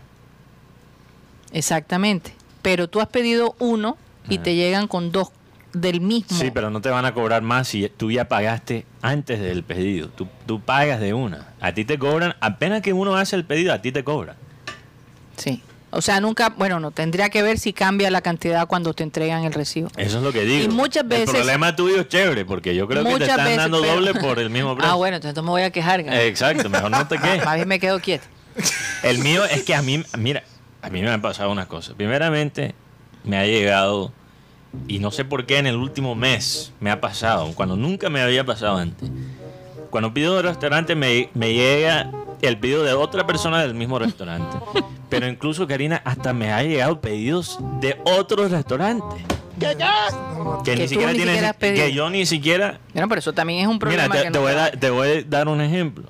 [1.52, 2.34] Exactamente.
[2.62, 3.96] Pero tú has pedido uno
[4.28, 5.30] y te llegan con dos
[5.72, 6.36] del mismo.
[6.36, 10.08] Sí, pero no te van a cobrar más si tú ya pagaste antes del pedido.
[10.08, 11.48] Tú, tú pagas de una.
[11.60, 14.36] A ti te cobran, apenas que uno hace el pedido, a ti te cobran.
[15.36, 15.62] Sí.
[15.90, 19.44] O sea, nunca, bueno, no tendría que ver si cambia la cantidad cuando te entregan
[19.44, 19.88] el recibo.
[19.96, 20.64] Eso es lo que digo.
[20.64, 23.56] Y muchas veces- El problema tuyo es chévere, porque yo creo que te están veces,
[23.56, 24.92] dando pero- doble por el mismo precio.
[24.92, 26.02] Ah, bueno, entonces no me voy a quejar.
[26.02, 26.22] Gana.
[26.22, 27.44] Exacto, mejor no te quejes.
[27.44, 28.24] Más bien me quedo quieto.
[29.02, 30.42] El mío es que a mí, mira,
[30.82, 31.94] a mí me han pasado unas cosas.
[31.94, 32.74] Primeramente,
[33.24, 34.12] me ha llegado,
[34.88, 38.20] y no sé por qué en el último mes me ha pasado, cuando nunca me
[38.20, 39.08] había pasado antes,
[39.90, 42.10] Cuando pido un restaurante me, me llega
[42.42, 44.58] el pedido de otra persona del mismo restaurante.
[45.08, 49.22] Pero incluso, Karina, hasta me ha llegado pedidos de otros restaurantes.
[49.58, 49.74] Que,
[50.64, 51.84] Que ni siquiera ni tienen, siquiera pedido.
[51.86, 54.02] que yo ni siquiera Bueno, pero eso también es un problema.
[54.04, 56.04] Mira, te, que te no voy a te- dar, te voy a dar un ejemplo.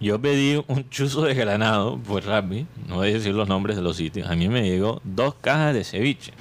[0.00, 3.82] Yo pedí un chuzo de granado por Rappi, no voy a decir los nombres de
[3.82, 4.30] los sitios.
[4.30, 6.32] A mí me llegó dos cajas de ceviche.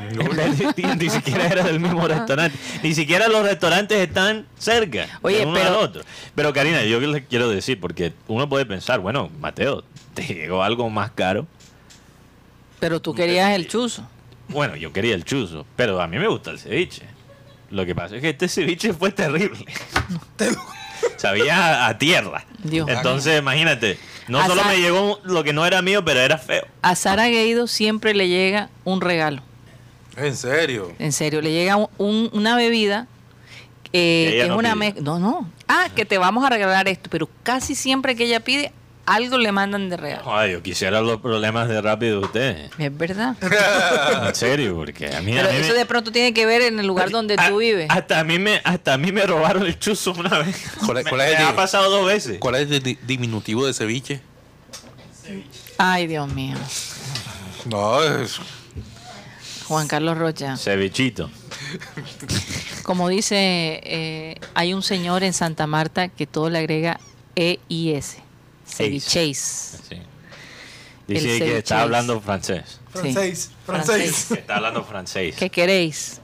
[0.98, 2.56] Ni siquiera era del mismo restaurante.
[2.82, 6.02] Ni siquiera los restaurantes están cerca Oye, uno pero- al otro.
[6.34, 9.84] Pero Karina, yo les quiero decir, porque uno puede pensar, bueno, Mateo,
[10.14, 11.46] te llegó algo más caro.
[12.78, 14.06] Pero tú querías el chuzo.
[14.48, 17.02] Bueno, yo quería el chuzo, pero a mí me gusta el ceviche.
[17.70, 19.64] Lo que pasa es que este ceviche fue terrible.
[21.16, 22.44] Sabía a, a tierra.
[22.64, 26.36] Dios Entonces, imagínate, no A solo me llegó lo que no era mío, pero era
[26.38, 26.66] feo.
[26.82, 29.42] A Sara Gueido siempre le llega un regalo.
[30.16, 30.92] En serio.
[30.98, 33.06] En serio, le llega un- un- una bebida
[33.92, 35.02] eh, Que es no una mezcla.
[35.02, 35.50] No, no.
[35.66, 37.10] Ah, que te vamos a regalar esto.
[37.10, 38.72] Pero casi siempre que ella pide,
[39.06, 40.32] algo le mandan de regalo.
[40.32, 42.70] Ay, yo quisiera los problemas de rápido de ustedes.
[42.78, 43.34] Es verdad.
[44.28, 46.62] En serio, porque a mí, Pero a mí eso me- de pronto tiene que ver
[46.62, 47.86] en el lugar donde a- tú vives.
[47.90, 50.56] Hasta a mí me, hasta a mí me robaron el chuzo una vez.
[50.86, 52.38] ¿Cuál es- Me- cuál es el me ha pasado dos veces.
[52.38, 54.20] ¿Cuál es el di- diminutivo de ceviche?
[55.78, 56.56] Ay, Dios mío.
[57.64, 58.38] No, es
[59.70, 60.56] Juan Carlos Rocha.
[60.56, 61.30] Cevichito.
[62.82, 66.98] Como dice, eh, hay un señor en Santa Marta que todo le agrega
[67.36, 68.18] E y S.
[68.66, 69.78] Cevicheis.
[69.88, 69.94] Sí.
[69.94, 72.80] El Dice que está es- hablando francés.
[72.90, 73.96] Francés, Francés.
[73.96, 74.26] francés.
[74.28, 75.36] Que está hablando francés.
[75.38, 76.20] ¿Qué queréis?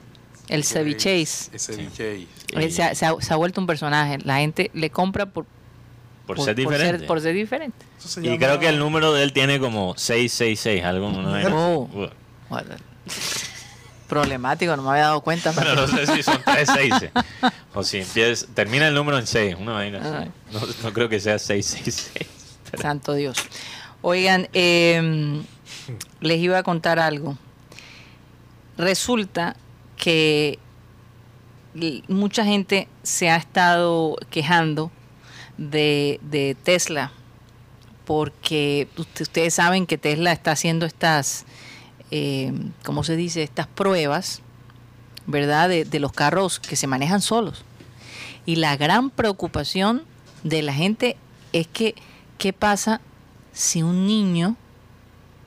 [0.49, 1.51] El cevicheis.
[1.69, 2.21] El.
[2.23, 4.19] Y- Eh, Se ha, se ha- se ha vuelto un personaje.
[4.25, 5.47] La gente le compra por,
[6.27, 7.07] Por, ser diferente.
[7.07, 7.85] por ser diferente.
[7.99, 11.11] Eso se y llama- creo que el número de él tiene como 666, algo.
[11.13, 11.89] ¿no?
[11.91, 12.09] Oh.
[14.09, 15.51] Problemático, no me había dado cuenta.
[15.53, 16.95] Bueno, no sé si son 3 6
[17.75, 20.31] O si empieza, termina el número en 6, una vaina.
[20.53, 22.29] No, no creo que sea 666.
[22.71, 23.37] pero- Santo Dios.
[24.03, 25.43] Oigan, eh,
[26.21, 27.37] les iba a contar algo.
[28.79, 29.57] Resulta
[29.97, 30.59] que
[32.09, 34.91] mucha gente se ha estado quejando
[35.59, 37.11] de, de Tesla
[38.05, 41.45] porque ust- ustedes saben que Tesla está haciendo estas,
[42.11, 42.53] eh,
[42.85, 43.43] ¿cómo se dice?
[43.43, 44.41] Estas pruebas,
[45.27, 45.69] ¿verdad?
[45.69, 47.65] De, de los carros que se manejan solos.
[48.45, 50.05] Y la gran preocupación
[50.45, 51.17] de la gente
[51.53, 51.95] es que,
[52.39, 53.01] ¿qué pasa
[53.53, 54.57] si un niño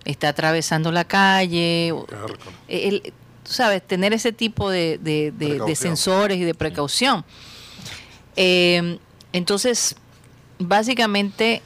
[0.05, 1.91] está atravesando la calle?
[1.93, 2.05] o-
[2.67, 5.75] el- tú sabes, tener ese tipo de, de- de- de Precaución.
[5.77, 7.23] sensores y de precaución.
[8.35, 8.99] Eh,
[9.33, 9.95] entonces,
[10.59, 11.61] básicamente,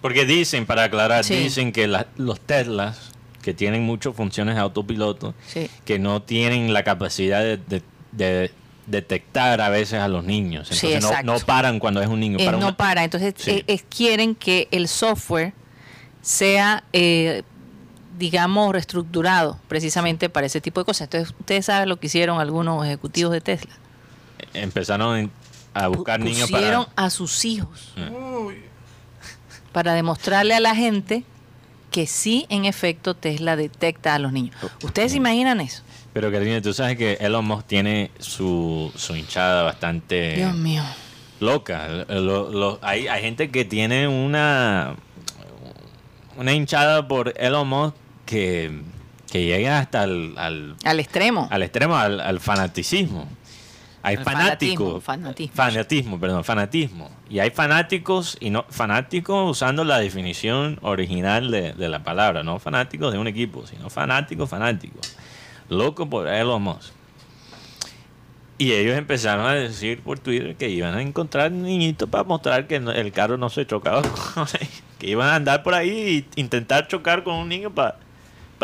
[0.00, 1.34] Porque dicen, para aclarar, Sí.
[1.34, 3.10] dicen que la- los Teslas,
[3.44, 8.50] que tienen muchas funciones de autopiloto, sí, que no tienen la capacidad de, de- de
[8.86, 10.68] detectar a veces a los niños.
[10.68, 12.38] Sí, Entonces no, no paran cuando es un niño.
[12.38, 13.02] eh, para no una- para.
[13.04, 13.50] Entonces, Sí.
[13.50, 15.52] eh, eh, quieren que el software
[16.22, 17.42] sea, eh,
[18.18, 21.02] digamos, reestructurado precisamente para ese tipo de cosas.
[21.06, 23.72] Entonces, ustedes saben lo que hicieron algunos ejecutivos de Tesla.
[24.52, 25.30] Empezaron
[25.72, 27.06] a buscar Pu- niños pusieron para...
[27.06, 28.56] a sus hijos Uy,
[29.72, 31.24] para demostrarle a la gente
[31.94, 34.56] que sí, en efecto, Tesla detecta a los niños.
[34.82, 35.84] ¿Ustedes se imaginan eso?
[36.12, 40.82] Pero Karina, tú sabes que Elon Musk tiene su, su hinchada bastante Dios mío.
[41.38, 41.86] loca.
[42.08, 44.96] Lo- lo- hay, hay gente que tiene una
[46.36, 47.94] una hinchada por Elon Musk
[48.26, 48.80] que,
[49.30, 51.46] que llega hasta al, al, Al extremo.
[51.48, 53.28] al extremo, al, al fanaticismo.
[54.04, 55.02] Hay fanáticos.
[55.54, 57.10] fanatismo, perdón, fanatismo.
[57.30, 62.58] Y hay fanáticos, y no fanáticos usando la definición original de, de la palabra, no
[62.58, 65.16] fanáticos de un equipo, sino fanáticos, fanáticos.
[65.70, 66.92] Loco por Elon Musk.
[68.58, 72.76] Y ellos empezaron a decir por Twitter que iban a encontrar niñitos para mostrar que
[72.76, 74.02] el carro no se chocaba
[74.34, 74.46] con.
[74.98, 77.96] Que iban a andar por ahí e intentar chocar con un niño para,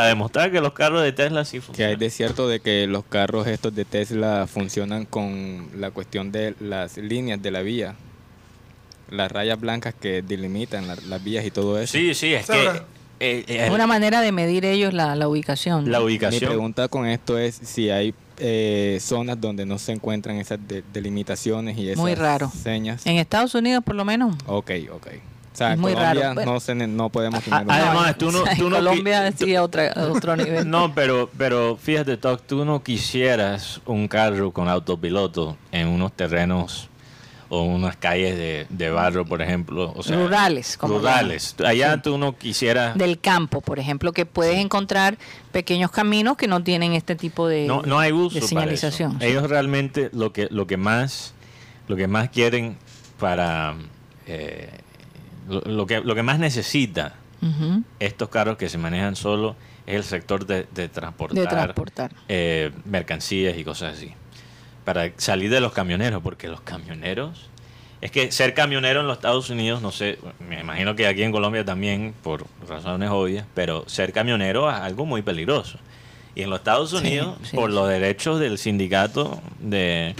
[0.01, 1.99] para demostrar que los carros de Tesla sí Que hay funcionan.
[1.99, 6.97] de cierto de que los carros estos de Tesla funcionan con la cuestión de las
[6.97, 7.95] líneas de la vía.
[9.11, 11.93] Las rayas blancas que delimitan la- las vías y todo eso.
[11.93, 12.65] Sí, sí, es que
[13.23, 15.91] eh, eh, Es una manera de medir ellos la, la ubicación.
[15.91, 16.49] la Mi ubicación.
[16.51, 21.77] pregunta con esto es si hay eh, zonas donde no se encuentran esas de- delimitaciones
[21.77, 22.51] y esas Muy raro.
[22.63, 23.05] señas.
[23.05, 24.35] En Estados Unidos, por lo menos.
[24.47, 25.09] Ok, ok.
[25.53, 26.35] O sea, Es muy Colombia raro.
[26.35, 26.53] Bueno.
[26.53, 29.55] no, se ne- no podemos A- tener un- además, tú no, tú no Colombia sí
[29.57, 30.71] a, otra, a otro nivel.
[30.71, 36.89] No, pero, pero fíjate, Toc, tú no quisieras un carro con autopiloto en unos terrenos
[37.53, 39.93] o unas calles de, de barro, por ejemplo.
[39.97, 41.57] O sea, Rurales, como Rurales.
[41.67, 42.01] Allá Sí.
[42.05, 42.97] tú no quisieras...
[42.97, 45.19] Del campo, por ejemplo, que puedes encontrar
[45.51, 49.11] pequeños caminos que no tienen este tipo de, no, no hay uso de para señalización.
[49.11, 49.21] eso.
[49.21, 49.27] sí.
[49.27, 51.35] Ellos realmente lo que, lo que más
[51.89, 52.77] lo que más quieren
[53.19, 53.75] para
[54.29, 54.71] eh,
[55.51, 57.15] lo, lo que, lo que más necesita
[58.01, 62.13] estos carros que se manejan solo es el sector de, de transportar, De transportar.
[62.29, 64.13] eh, mercancías y cosas así.
[64.85, 67.49] Para salir de los camioneros, porque los camioneros...
[68.03, 71.33] Es que ser camionero en los Estados Unidos, no sé, me imagino que aquí en
[71.33, 75.79] Colombia también, por razones obvias, pero ser camionero es algo muy peligroso.
[76.35, 77.75] Y en los Estados Sí, Unidos, sí, por sí.
[77.75, 80.15] los derechos del sindicato de,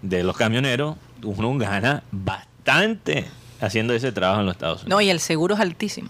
[0.00, 3.26] de los camioneros, uno gana bastante
[3.60, 4.96] haciendo ese trabajo en los Estados Unidos.
[4.96, 6.08] No, y el seguro es altísimo.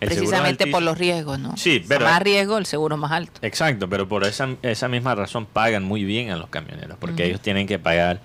[0.00, 1.56] El precisamente por los riesgos, ¿no?
[1.58, 3.38] Sí, O sea, pero- más riesgo, el seguro más alto.
[3.42, 7.40] Exacto, pero por esa, esa misma razón pagan muy bien a los camioneros, porque ellos
[7.42, 8.20] tienen que pagar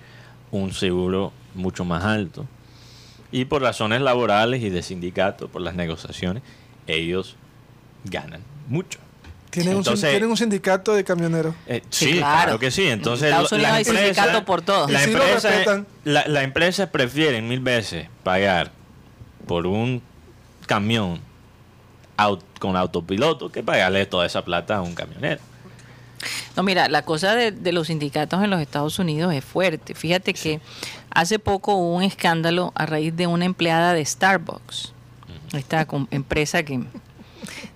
[0.50, 2.46] un seguro mucho más alto.
[3.30, 6.42] Y por razones laborales y de sindicato, por las negociaciones,
[6.86, 7.36] ellos
[8.04, 8.98] ganan mucho.
[9.62, 11.54] Tienen, un, tienen un sindicato de camioneros.
[11.66, 12.42] Eh, Sí, sí, claro.
[12.44, 12.58] claro.
[12.58, 12.86] que sí.
[12.86, 14.88] Entonces, En Estados lo- Unidos hay sindicato por todo.
[14.88, 15.86] La empresa, respetan.
[16.04, 18.70] la, la empresa prefieren mil veces pagar
[19.46, 20.02] por un
[20.66, 21.20] camión
[22.58, 25.40] con autopiloto que pagarle toda esa plata a un camionero.
[26.56, 29.94] No, mira, la cosa de, de los sindicatos en los Estados Unidos es fuerte.
[29.94, 30.60] Fíjate que
[31.10, 34.92] hace poco hubo un escándalo a raíz de una empleada de Starbucks,
[35.52, 36.80] esta empresa que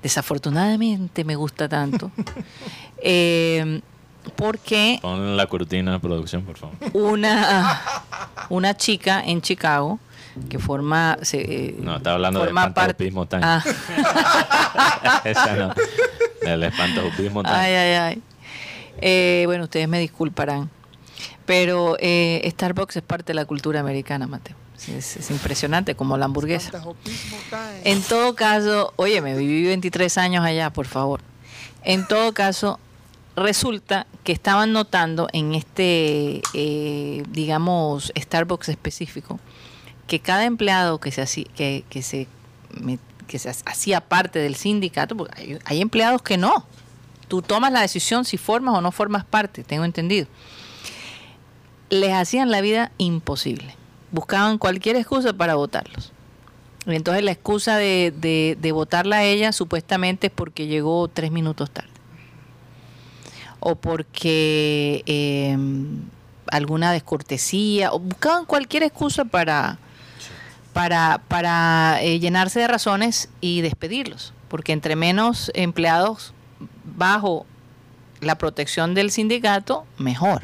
[0.03, 2.11] desafortunadamente me gusta tanto,
[3.03, 3.81] eh,
[4.37, 6.75] porque Pon la cortina de producción, por favor.
[6.93, 7.81] una,
[8.51, 9.99] una chica en Chicago
[10.49, 11.17] que forma...
[11.23, 13.43] se, eh, No, estaba hablando de forma parte- espantajupismo time.
[13.45, 15.21] Ah.
[15.25, 15.75] Esa no.
[16.43, 17.55] El espantajupismo time.
[17.57, 18.23] Ay, ay, ay.
[19.01, 20.71] Eh, bueno, ustedes me disculparán.
[21.47, 24.57] Pero eh, Starbucks es parte de la cultura americana, Mateo.
[24.89, 26.71] Es, es impresionante, como la hamburguesa.
[27.85, 31.21] En todo caso, oye, me viví 23 años allá, por favor.
[31.83, 32.79] En todo caso,
[33.37, 39.39] resulta que estaban notando en este, eh, digamos, Starbucks específico,
[40.07, 42.27] que cada empleado que se, hacía- que, que se,
[42.81, 46.65] me- que se hacía parte del sindicato, porque hay, hay empleados que no.
[47.29, 50.27] Tú tomas la decisión si formas o no formas parte, tengo entendido.
[51.91, 53.75] Les hacían la vida imposible.
[54.13, 56.13] Buscaban cualquier excusa para votarlos.
[56.87, 61.31] Y entonces la excusa de, de, de votarla a ella supuestamente es porque llegó tres
[61.31, 61.91] minutos tarde.
[63.61, 65.57] O porque eh,
[66.47, 67.93] alguna descortesía.
[67.93, 69.79] O buscaban cualquier excusa para,
[70.73, 74.33] para, para eh, llenarse de razones y despedirlos.
[74.49, 76.33] Porque entre menos empleados
[76.97, 77.47] bajo
[78.21, 80.43] la protección del sindicato, mejor.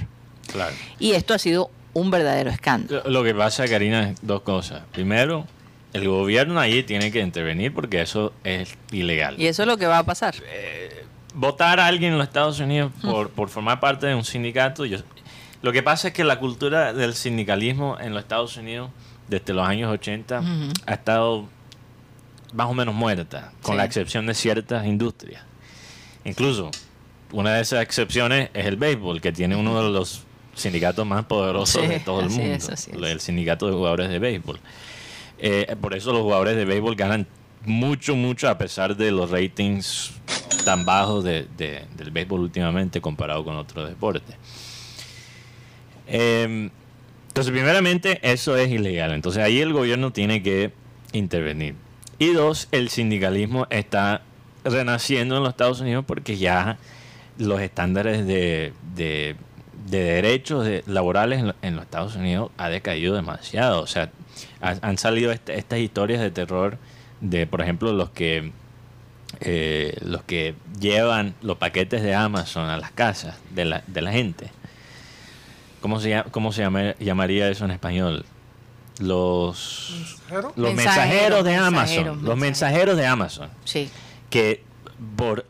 [0.53, 0.75] Claro.
[0.99, 3.03] Y esto ha sido un verdadero escándalo.
[3.07, 4.83] Lo, que pasa, Karina, es dos cosas.
[4.93, 5.47] Primero,
[5.95, 9.37] el gobierno allí tiene que intervenir porque eso es ilegal.
[9.41, 10.35] Y eso es lo que va a pasar.
[11.35, 14.85] votar a alguien en los Estados Unidos por, por formar parte de un sindicato.
[14.85, 14.99] Yo,
[15.63, 18.91] lo que pasa es que la cultura del sindicalismo en los Estados Unidos
[19.29, 20.49] desde los años 80 Ujú.
[20.87, 21.47] ha estado
[22.53, 23.79] más o menos muerta, con Sí.
[23.79, 25.43] la excepción de ciertas industrias.
[26.25, 26.71] Incluso
[27.33, 30.26] una de esas excepciones es el béisbol, que tiene uno de los
[30.57, 33.01] sindicatos más poderosos Sí, de todo el mundo, es, así es.
[33.01, 34.59] el sindicato de jugadores de béisbol.
[35.39, 37.27] Eh, por eso los jugadores de béisbol ganan
[37.65, 40.13] mucho, mucho a pesar de los ratings
[40.65, 44.35] tan bajos de- de- del béisbol últimamente comparado con otros deportes.
[46.07, 46.71] Eh,
[47.29, 49.13] entonces, primeramente, eso es ilegal.
[49.13, 50.73] Entonces, ahí el gobierno tiene que
[51.13, 51.75] intervenir.
[52.19, 54.23] Y dos, el sindicalismo está
[54.65, 56.79] renaciendo en los Estados Unidos porque ya
[57.39, 59.37] los estándares de, de-
[59.89, 63.81] de derechos de- laborales en, lo- en los Estados Unidos ha decaído demasiado.
[63.83, 64.11] O sea,
[64.61, 66.79] ha- han salido est- estas historias de terror
[67.21, 68.53] de, por ejemplo, los que
[69.41, 74.13] eh, los que llevan los paquetes de Amazon a las casas de la, de la
[74.13, 74.51] gente.
[75.83, 78.25] ¿Cómo se, llama, cómo se llama- llamaría eso en español?
[78.99, 79.91] Los,
[80.31, 80.53] ¿Mensajero?
[80.57, 82.05] los Mensajeros, mensajeros de mensajeros, Amazon.
[82.07, 82.39] Los mensajeros.
[82.39, 83.51] mensajeros de Amazon.
[83.65, 83.91] Sí.
[84.31, 84.63] Que
[85.17, 85.45] por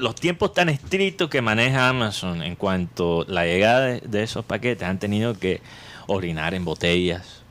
[0.00, 4.44] los tiempos tan estrictos que maneja Amazon en cuanto a la llegada de, de esos
[4.44, 5.60] paquetes, han tenido que
[6.06, 7.42] orinar en botellas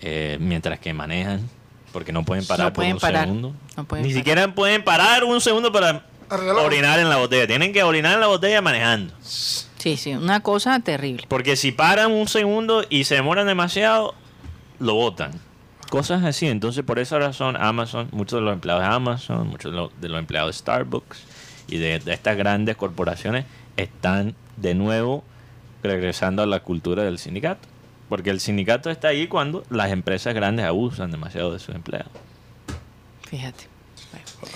[0.00, 1.48] eh, mientras que manejan,
[1.92, 3.24] porque no pueden parar No pueden por un parar.
[3.26, 3.54] segundo.
[3.76, 4.20] No pueden Ni parar.
[4.20, 6.06] siquiera pueden parar un segundo para
[6.64, 7.46] orinar en la botella.
[7.46, 9.14] Tienen que orinar en la botella manejando.
[9.22, 11.26] Sí, sí, una cosa terrible.
[11.28, 14.14] Porque si paran un segundo y se demoran demasiado,
[14.80, 15.32] lo botan.
[15.90, 16.48] Cosas así.
[16.48, 20.08] Entonces, por esa razón, Amazon, muchos de los empleados de Amazon, muchos de los, de
[20.08, 21.22] los empleados de Starbucks
[21.68, 23.44] y de, de estas grandes corporaciones
[23.76, 25.24] están de nuevo
[25.82, 27.68] regresando a la cultura del sindicato.
[28.08, 32.12] Porque el sindicato está ahí cuando las empresas grandes abusan demasiado de sus empleados.
[33.28, 33.66] Fíjate.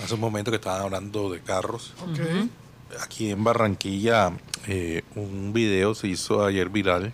[0.03, 1.93] Hace un momento que estaban hablando de carros.
[2.01, 2.99] Ok.
[3.03, 4.31] Aquí en Barranquilla,
[4.67, 7.13] eh, un video se hizo ayer viral.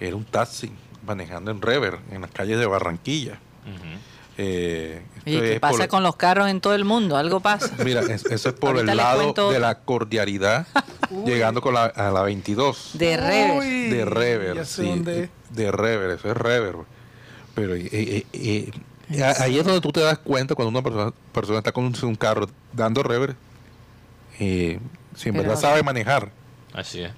[0.00, 0.72] era un taxi
[1.06, 3.38] manejando en rever en las calles de Barranquilla.
[3.64, 3.98] Ujú.
[4.36, 7.16] Eh, ¿Y qué pasa por- con los carros en todo el mundo?
[7.16, 7.70] Algo pasa.
[7.84, 10.66] Mira, es- eso es por el lado cuento de la cordialidad,
[11.24, 12.90] llegando con la, a la 22.
[12.94, 13.58] De rever.
[13.58, 16.74] Uy, de rever, sí, dónde de rever, eso es rever.
[17.54, 18.70] Pero eh, eh, eh,
[19.12, 21.94] eh, ahí es donde tú te das cuenta cuando una persona, persona está con un,
[22.02, 23.36] un carro dando rever,
[24.40, 24.80] eh,
[25.14, 26.30] si en Pero verdad sabe manejar.
[26.72, 27.12] Así es.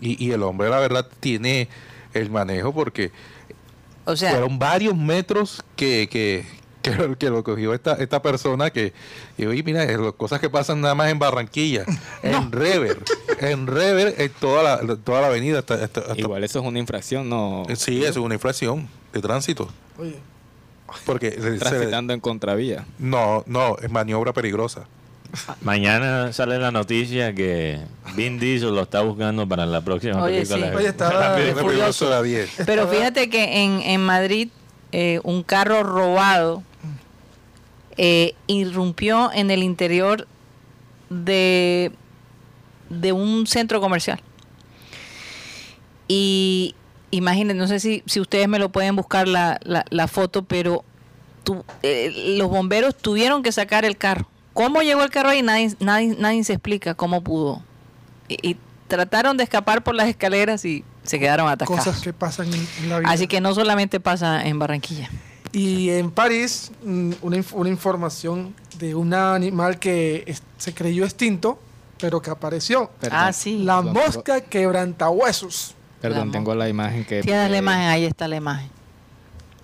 [0.00, 1.68] Y, y el hombre, la verdad, tiene
[2.14, 3.10] el manejo porque
[4.04, 6.44] O sea, fueron varios metros que, que,
[6.82, 8.92] que, lo- que lo cogió esta, esta persona que,
[9.38, 11.84] y oye, mira, es lo- cosas que pasan nada más en Barranquilla,
[12.22, 12.98] en Rever,
[13.40, 15.60] en Rever, en toda la, toda la avenida.
[15.60, 19.20] Hasta, hasta- hasta- Igual eso es una infracción, no Sí, eso es una infracción de
[19.20, 19.68] tránsito.
[19.98, 20.16] Oye,
[21.06, 22.84] Porque se- se- transitando en contravía.
[22.98, 24.86] no, no, es maniobra peligrosa.
[25.62, 27.80] Mañana sale la noticia que
[28.14, 30.56] Vin Diesel lo está buscando para la próxima Oye, película.
[30.66, 30.70] sí.
[30.70, 32.04] de- Oye, estaba- Rápido y Qué Maniobra Furioso.
[32.04, 32.66] peligrosa de la 10.
[32.66, 34.48] pero fíjate que en, en Madrid
[34.92, 36.62] eh, un carro robado
[37.96, 40.26] eh, irrumpió en el interior
[41.08, 41.92] de,
[42.90, 44.20] de un centro comercial.
[46.08, 46.74] Y
[47.10, 50.84] imagínense, no sé si, si ustedes me lo pueden buscar la, la, la foto, pero
[51.44, 54.28] tu- eh, los bomberos tuvieron que sacar el carro.
[54.54, 55.42] ¿Cómo llegó el carro ahí?
[55.42, 57.62] Nadie, nadie, nadie se explica cómo pudo.
[58.28, 58.56] Y, y
[58.88, 61.84] trataron de escapar por las escaleras y se quedaron atascados.
[61.84, 63.10] cosas que pasan en, en la vida.
[63.10, 65.08] Así que no solamente pasa en Barranquilla.
[65.52, 71.58] Y en París, mm, una, inf- una información de un animal que se creyó extinto,
[71.98, 72.90] pero que apareció.
[73.00, 73.18] Perdón.
[73.20, 73.58] Ah, sí.
[73.62, 75.74] La mosca quebrantahuesos.
[76.00, 77.20] Perdón, La tengo la imagen que...
[77.22, 78.68] Tienes la imagen, ahí está la imagen.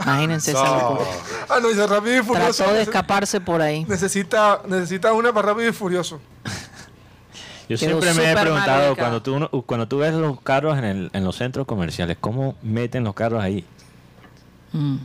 [0.00, 1.04] Imagínense esa locura.
[1.48, 2.52] Ah, no, dice Rápido y Furioso.
[2.64, 3.84] Trató de escaparse por ahí.
[3.86, 6.20] Necesita, necesita una para Rápido y Furioso.
[7.68, 10.84] Yo Quedó siempre me he preguntado, cuando tú, uno- cuando tú ves los carros en,
[10.84, 13.64] el- en los centros comerciales, ¿cómo meten los carros ahí?
[14.72, 14.96] Mm.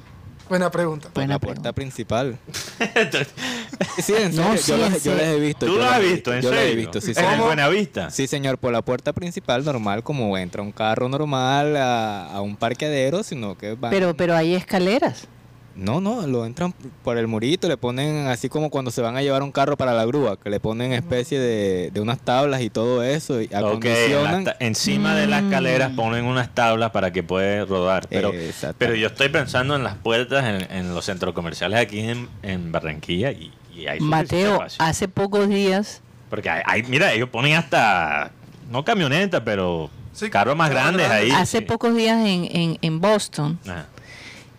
[0.50, 1.06] Buena pregunta.
[1.08, 1.74] Por Buena la puerta pregunta.
[1.74, 2.38] principal.
[4.02, 5.18] sí, en No, serio, sí, yo, en los, yo serio.
[5.18, 5.66] les he visto.
[5.66, 6.34] ¿Tú lo has visto?
[6.34, 6.76] ¿En Yo los he serio?
[6.78, 7.34] visto, sí, ¿En señor.
[7.34, 8.12] el Buenavista?
[8.12, 12.56] Sí, señor, por la puerta principal normal, como entra un carro normal a, a un
[12.56, 13.92] parqueadero, sino que van...
[13.92, 15.28] Pero, pero hay escaleras.
[15.76, 16.72] No, no, lo entran
[17.04, 19.92] por el murito, le ponen así como cuando se van a llevar un carro para
[19.94, 23.54] la grúa, que le ponen especie de, de unas tablas y todo eso, y Ok,
[23.56, 24.44] acondicionan.
[24.44, 25.96] ta- encima de las escaleras Mm.
[25.96, 28.06] ponen unas tablas para que pueda rodar.
[28.08, 28.32] Pero,
[28.78, 32.72] pero yo estoy pensando en las puertas en, en los centros comerciales aquí en, en
[32.72, 34.86] Barranquilla y, y hay Mateo, espacio.
[34.86, 38.30] hace pocos días, Porque hay, hay- mira, ellos ponen hasta,
[38.70, 41.30] no camioneta, pero Sí, carros más grandes ahí.
[41.30, 41.38] grandes.
[41.50, 41.66] hace sí.
[41.66, 43.88] pocos días en, en, en Boston, Ajá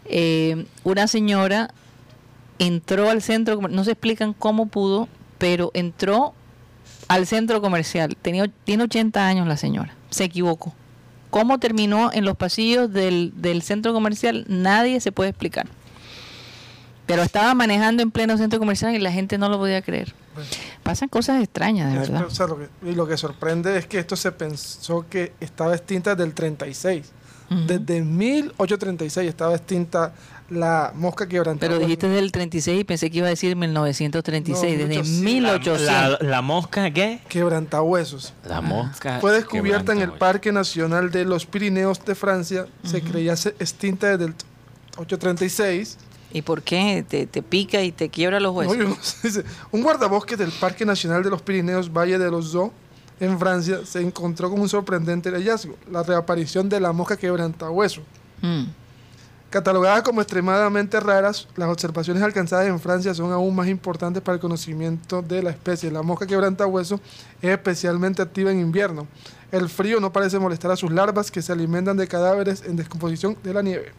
[0.07, 1.73] eh, una señora
[2.59, 6.35] entró al centro, no se explican cómo pudo, pero entró
[7.09, 8.17] al centro comercial.
[8.21, 10.75] Tenía, tiene 80 años la señora, se equivocó.
[11.31, 14.45] ¿Cómo terminó en los pasillos del, centro comercial?
[14.49, 15.67] Nadie se puede explicar.
[17.07, 20.15] Pero estaba manejando en pleno centro comercial y la gente no lo podía creer.
[20.85, 22.27] Pasan cosas extrañas, de verdad.
[22.87, 27.11] Y lo que sorprende es que esto se pensó que estaba extinta del 36.
[27.67, 30.13] Desde 1836 estaba extinta
[30.51, 31.73] la mosca quebrantera.
[31.73, 35.83] Pero dijiste del 36 y pensé que iba a decir 1936, no, desde 1800.
[35.83, 37.21] La, la, la, mosca qué?
[37.29, 38.35] Quebrantahuesos.
[38.47, 39.21] La mosca.
[39.21, 42.91] Fue descubierta en el Parque Nacional de los Pirineos de Francia, uh -huh.
[42.91, 44.35] se creía extinta desde el
[44.97, 45.99] 836.
[46.33, 47.05] ¿Y por qué?
[47.09, 48.77] ¿Te, te pica y te quiebra los huesos?
[48.77, 49.45] No, no sé.
[49.71, 52.73] Un guardabosque del Parque Nacional de los Pirineos, Valle de los Zoo,
[53.21, 58.03] en Francia, se encontró con un sorprendente hallazgo, la reaparición de la mosca quebrantahueso.
[58.43, 58.65] Mm.
[59.55, 64.41] Catalogadas como extremadamente raras, las observaciones alcanzadas en Francia son aún más importantes para el
[64.41, 65.93] conocimiento de la especie.
[65.93, 66.99] La mosca quebrantahueso
[67.41, 69.07] es especialmente activa en invierno.
[69.53, 73.37] El frío no parece molestar a sus larvas que se alimentan de cadáveres en descomposición
[73.45, 73.93] de la nieve.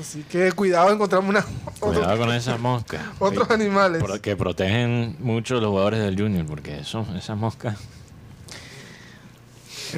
[0.00, 1.44] Así que cuidado, encontramos una,
[1.78, 3.02] Cuidado con esas moscas.
[3.18, 4.00] otros Sí, animales.
[4.00, 7.76] Porque protegen mucho los jugadores del Junior, porque eso, esas moscas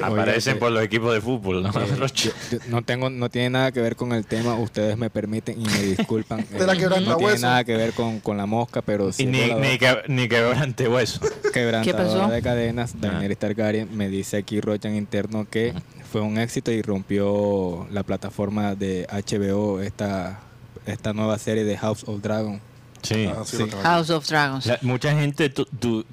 [0.01, 1.61] aparecen que- por los equipos de fútbol.
[1.63, 1.69] ¿no?
[1.69, 1.73] Eh,
[2.15, 5.61] yo- yo no tengo no tiene nada que ver con el tema ustedes me permiten
[5.61, 8.81] y me disculpan De la Eh, no tiene nada que ver con, con la mosca
[8.81, 11.19] pero y sí ni, ni, que, ni quebrante hueso.
[11.53, 12.27] quebrantadora ¿Qué pasó?
[12.31, 15.73] de cadenas Daenerys Targaryen me dice aquí Rochan interno que
[16.13, 20.39] fue un éxito y rompió la plataforma de HBO esta
[20.85, 22.61] esta nueva serie de House of Dragon
[23.01, 23.27] Sí.
[23.27, 23.57] Ah, sí.
[23.81, 24.65] House of Dragons.
[24.67, 26.05] La- mucha gente tu- tu-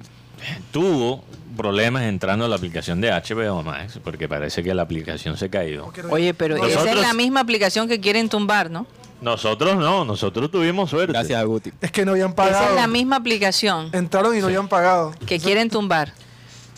[0.71, 1.23] tuvo
[1.55, 5.49] problemas entrando a la aplicación de HBO Max, porque parece que la aplicación se
[6.03, 8.87] no- Oye, pero esa es la misma aplicación que quieren tumbar, ¿no?
[9.21, 11.13] Nosotros no, nosotros tuvimos suerte.
[11.13, 12.69] gracias a Guti Es que no habían Esa pagado.
[12.69, 15.13] es la misma aplicación Entraron y no habían pagado.
[15.27, 16.11] que quieren tumbar.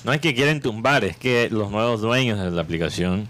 [0.04, 3.30] No es que quieren tumbar, es que los nuevos dueños de la aplicación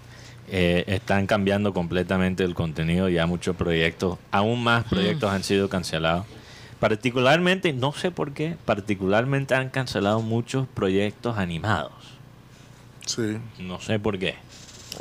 [0.50, 3.08] eh, están cambiando completamente el contenido.
[3.08, 6.26] Ya muchos proyectos, aún más proyectos han sido cancelados.
[6.80, 11.92] Particularmente, no sé por qué, particularmente han cancelado muchos proyectos animados.
[13.06, 13.38] Sí.
[13.60, 14.34] No sé por qué.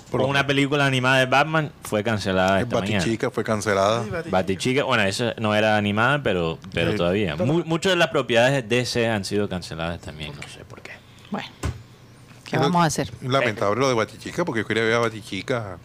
[0.09, 2.99] Por Una película animada de Batman fue cancelada esta mañana.
[2.99, 4.03] Batichica fue cancelada.
[4.03, 6.97] Sí, Batichica, bueno, esa no era animada, pero, pero Sí.
[6.97, 7.36] todavía.
[7.36, 10.91] Mu- muchas de las propiedades de DC han sido canceladas también, no sé por qué.
[11.34, 11.49] Bueno,
[12.45, 13.11] ¿qué vamos a hacer?
[13.21, 15.77] Lamentable lo de Batichica porque yo quería ver a Batichica.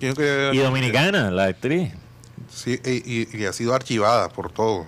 [0.00, 1.92] Yo no quería ver a- Y Dominicana, la actriz.
[2.50, 2.90] Sí, y,
[3.22, 4.84] y- y ha sido archivada por todo.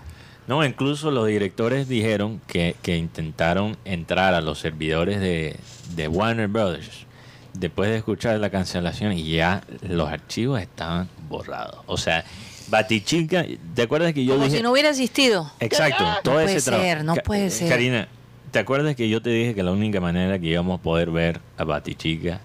[0.47, 5.57] No, incluso los directores dijeron que, que intentaron entrar a los servidores de,
[5.97, 7.07] de Warner Brothers
[7.55, 11.79] después de escuchar la cancelación y ya los archivos estaban borrados.
[11.87, 12.25] O sea,
[12.69, 14.59] Batichica, ¿te acuerdas que yo Como dije...
[14.59, 15.51] si no hubiera existido.
[15.61, 16.89] Exacto, todo puede ese trabajo.
[16.91, 17.69] ser, no puede ser.
[17.71, 18.09] Karina,
[18.55, 21.41] ¿te acuerdas que yo te dije que la única manera que íbamos a poder ver
[21.59, 22.41] a Batichica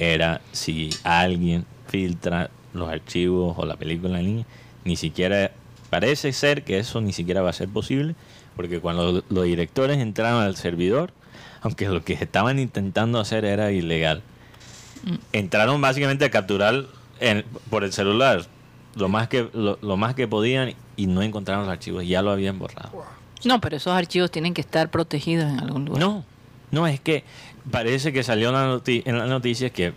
[0.00, 4.44] era si alguien filtra los archivos o la película en línea?
[4.84, 5.52] Ni siquiera,
[5.90, 8.16] parece ser que eso ni siquiera va a ser posible,
[8.56, 11.12] porque cuando los directores entraron al servidor,
[11.62, 14.22] aunque lo que estaban intentando hacer era ilegal,
[15.04, 15.14] Mm.
[15.34, 16.86] entraron básicamente a capturar
[17.20, 18.44] en- por el celular
[18.96, 22.32] lo más que lo, lo más que podían y no encontraron los archivos, ya lo
[22.32, 22.90] habían borrado.
[23.44, 26.00] No, pero esos archivos tienen que estar protegidos en algún lugar.
[26.00, 26.24] No,
[26.70, 27.24] no es que
[27.70, 29.92] parece que salió en la, noti- en las noticias que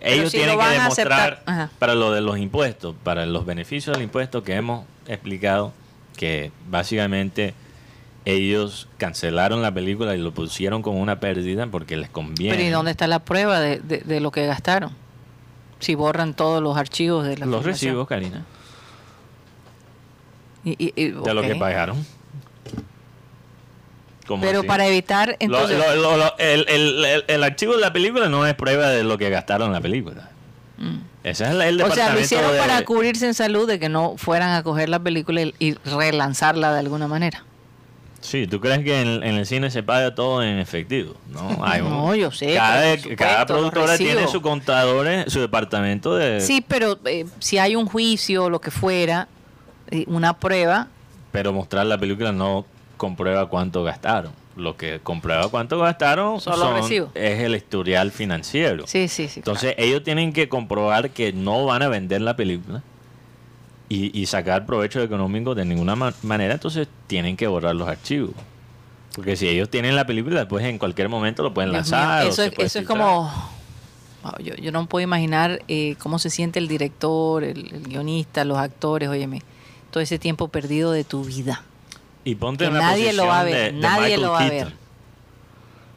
[0.00, 1.42] ellos si tienen que demostrar
[1.78, 5.72] para lo de los impuestos, para los beneficios del impuesto que hemos explicado
[6.16, 7.54] que básicamente
[8.26, 12.54] ellos cancelaron la película y lo pusieron como una pérdida porque les conviene.
[12.56, 14.92] Pero ¿y dónde está la prueba de, de- de lo que gastaron?
[15.80, 18.44] Si borran todos los archivos de la los recibos, Karina,
[20.64, 22.04] Y- y- y- de lo que pagaron.
[24.26, 24.68] ¿Cómo Pero así?
[24.68, 25.76] para evitar, entonces...
[25.78, 29.04] lo- lo- lo- el, el- el- el archivo de la película no es prueba de
[29.04, 30.30] lo que gastaron en la película.
[30.78, 30.96] Mm.
[31.24, 34.14] Ese es el, O sea, lo hicieron de- para cubrirse en salud de que no
[34.16, 37.44] fueran a coger la película y, relanzarla de alguna manera.
[38.20, 41.14] Sí, ¿tú crees que en, en el cine se paga todo en efectivo?
[41.30, 46.16] No, hay un- No, yo sé, Cada, supuesto, cada productora tiene su contadores, su departamento
[46.16, 46.40] de...
[46.40, 49.28] Sí, pero eh, si hay un juicio o lo que fuera,
[49.90, 50.88] eh, una prueba,
[51.32, 52.64] Pero mostrar la película no
[52.96, 54.32] comprueba cuánto gastaron.
[54.56, 58.86] Lo que comprueba cuánto gastaron Son son- es el historial financiero.
[58.86, 59.40] sí, sí, sí.
[59.40, 62.82] Entonces ellos tienen que comprobar que no van a vender la película
[63.88, 68.30] y, y sacar provecho económico de ninguna ma- manera, entonces tienen que borrar los archivos.
[69.14, 72.26] Porque si ellos tienen la película, después en cualquier momento lo pueden Dios lanzar.
[72.26, 73.52] eso es, eso como...
[74.22, 78.44] Wow, yo, yo no puedo imaginar eh, cómo se siente el director, el, el guionista,
[78.44, 79.42] los actores, óyeme,
[79.90, 81.62] todo ese tiempo perdido de tu vida.
[82.24, 84.22] Y ponte que en la nadie lo va a posición ver, de- de nadie Michael
[84.22, 84.84] lo va a ver.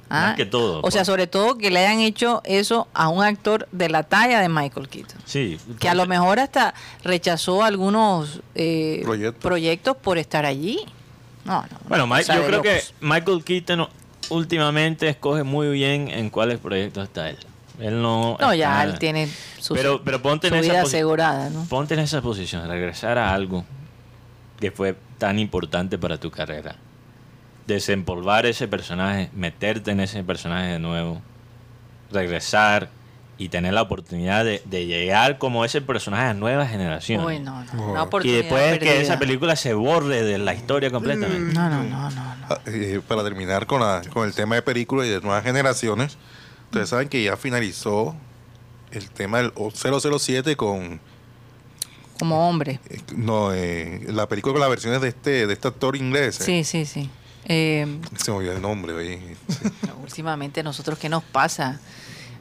[0.10, 0.22] ¿Ah?
[0.28, 1.06] Más que todo, O sea, pues.
[1.08, 4.88] sobre todo que le hayan hecho eso a un actor de la talla de Michael
[4.88, 5.20] Keaton.
[5.26, 5.60] Sí.
[5.80, 6.74] Que a lo mejor hasta
[7.04, 9.42] rechazó algunos eh, Proyectos.
[9.42, 10.80] proyectos por estar allí.
[11.44, 11.78] No, no.
[11.90, 12.82] Bueno, Mike- yo creo que.
[13.02, 13.88] Michael Keaton
[14.30, 17.38] últimamente escoge muy bien en cuáles proyectos está él.
[17.80, 18.38] Él no.
[18.40, 21.66] No, ya él tiene su, Pero- pero ponte su en esa vida asegurada, ¿no?
[21.66, 23.66] Ponte en esa posición, regresar a algo
[24.60, 26.76] que fue tan importante para tu carrera.
[27.66, 31.22] Desempolvar ese personaje, meterte en ese personaje de nuevo,
[32.12, 32.90] regresar
[33.38, 37.26] y tener la oportunidad de, de llegar como ese personaje a nuevas generaciones.
[37.26, 37.84] Uy, no, no.
[37.84, 37.92] Oh.
[37.92, 39.02] Una y después que perdida.
[39.02, 41.54] esa película se borre de la historia completamente.
[41.54, 42.36] No, no, no, no.
[42.36, 42.46] no.
[42.50, 46.18] Ah, eh, para terminar con, la- con el tema de películas y de nuevas generaciones,
[46.66, 48.16] ustedes saben que ya finalizó
[48.92, 51.00] el tema del 007 con
[52.20, 52.80] Como hombre.
[52.90, 56.40] eh, no eh, la película con las versiones de este de este actor inglés.
[56.42, 56.44] eh.
[56.44, 57.10] Sí, sí, sí.
[57.46, 57.86] Eh,
[58.18, 59.20] Se me olvidó el nombre, oye.
[60.04, 61.80] últimamente, ¿nosotros qué nos pasa?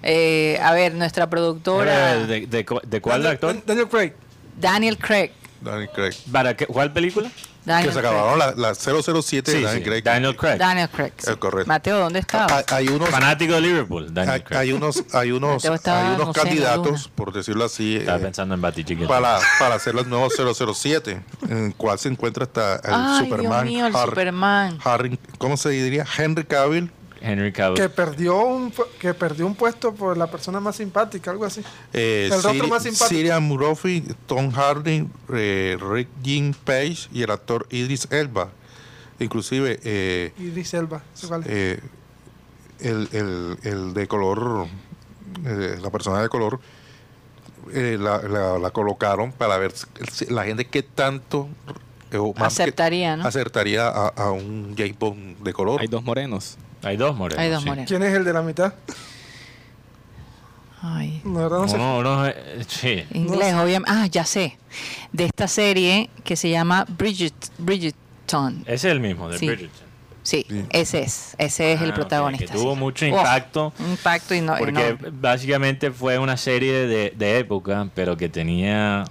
[0.02, 3.66] Eh, a ver, nuestra productora, Eh, ¿De, de cu- de cuál Daniel- actor?
[3.66, 4.12] Daniel Craig.
[4.58, 5.30] Daniel Craig.
[5.60, 6.14] Daniel Craig.
[6.30, 7.30] ¿Para qué- ¿Cuál película?
[7.64, 10.02] Daniel que se acabaron la, la 007 de Sí, Daniel sí, Craig.
[10.04, 10.56] Daniel Craig.
[10.58, 11.12] Daniel Craig.
[11.18, 11.30] sí.
[11.32, 11.66] Es correcto.
[11.66, 12.58] Mateo, ¿dónde estaba?
[12.58, 14.58] Hay, hay unos Fanático de Liverpool, Daniel hay, Craig.
[14.60, 15.70] hay unos hay unos hay
[16.14, 19.08] unos no candidatos, por decirlo así, Estaba eh, pensando en Batichica.
[19.08, 23.64] para, para hacer los nuevos 007, en el cual se encuentra hasta el Ay, Superman.
[23.66, 24.78] Dios mío, el Har- Superman.
[24.84, 26.04] Harry- ¿Cómo se diría?
[26.16, 26.92] Henry Cavill.
[27.20, 27.76] Henry Cavill.
[27.80, 31.62] Que perdió, un, que perdió un puesto por la persona más simpática, algo así.
[31.92, 33.08] Eh, El rostro Ciri- más simpático.
[33.08, 38.50] Cillian Murphy, Tom Hardy, eh, Rick Jean Page y el actor Idris Elba.
[39.18, 41.02] Inclusive eh, Idris Elba.
[41.14, 41.46] ¿sí cuál es?
[41.48, 41.80] eh,
[42.80, 44.66] el, el- el de color,
[45.46, 46.60] eh, la persona de color,
[47.72, 49.72] eh, la, la- la colocaron para ver
[50.12, 51.48] si- la gente que tanto
[52.12, 53.26] eh, Aceptaría, ¿no?
[53.26, 55.80] acertaría a, a un James Bond de color.
[55.80, 56.56] Hay dos morenos.
[56.86, 57.42] Hay dos morenos.
[57.42, 57.68] Hay dos sí.
[57.68, 57.88] morenos.
[57.88, 58.72] ¿Quién es el de la mitad?
[60.82, 61.74] Ay, La verdad no sé.
[61.76, 63.04] Uno- uno, eh, sí.
[63.14, 63.90] inglés, obviamente.
[63.92, 64.56] Ah, ya sé.
[65.12, 68.60] De esta serie que se llama Bridget, Bridgerton.
[68.66, 69.46] Ese es el mismo, de Sí.
[69.46, 69.86] Bridgerton.
[70.22, 71.34] Sí, ese es.
[71.38, 72.46] Ese es Ah, el ok, protagonista.
[72.46, 72.80] que tuvo sí.
[72.80, 73.72] mucho impacto.
[73.78, 74.56] impacto y no.
[74.58, 75.08] Porque no.
[75.12, 79.04] básicamente fue una serie de, de época, pero que tenía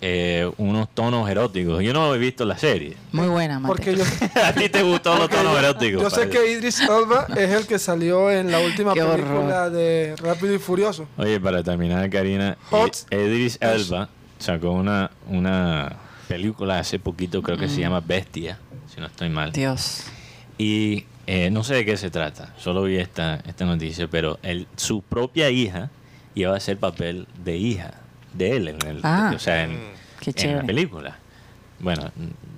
[0.00, 1.82] eh, unos tonos eróticos.
[1.82, 2.96] Yo no he visto la serie.
[3.12, 3.74] Muy buena, Mateo.
[3.76, 4.04] Porque yo,
[4.44, 6.02] ¿A ti te gustó los tonos eróticos?
[6.02, 6.38] yo sé parece?
[6.38, 9.26] que Idris Elba es el que salió en la última Qué horror.
[9.26, 11.08] película de Rápido y Furioso.
[11.16, 13.06] Oye, para terminar, Karina, Hot.
[13.10, 15.96] eh, Idris Elba sacó una, una
[16.28, 18.58] película hace poquito, creo que se llama Bestia,
[18.94, 19.50] si no estoy mal.
[19.52, 20.04] Dios.
[20.58, 24.66] Y eh, no sé de qué se trata, solo vi esta, esta noticia, pero él,
[24.76, 25.90] su propia hija
[26.34, 27.94] iba a hacer papel de hija
[28.38, 29.32] de él, en el, Ah.
[29.34, 29.78] o sea, en,
[30.20, 31.18] Qué en la película.
[31.80, 32.10] Bueno,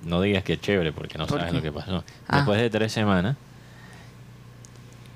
[0.03, 1.57] no digas que es chévere porque no ¿Por sabes qué?
[1.57, 2.03] lo que pasó.
[2.27, 2.37] Ah.
[2.37, 3.35] Después de tres semanas,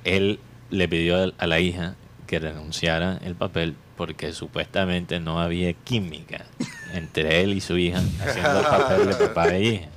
[0.04, 0.40] él
[0.70, 1.96] le pidió a la hija
[2.28, 6.46] que renunciara el papel porque supuestamente no había química
[6.94, 9.88] entre él y su hija haciendo el papel de papá e hija.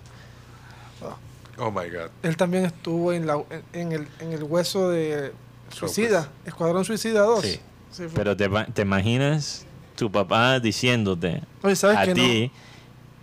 [1.60, 2.10] Oh my God.
[2.22, 5.32] Él también estuvo en, la, en, en el, en el hueso de
[5.70, 7.40] Suicida, Escuadrón Suicida 2.
[7.44, 7.60] Sí.
[7.90, 9.66] Sí, fue- Pero te, te imaginas
[9.98, 12.50] tu papá diciéndote Oye, ¿sabes a ti,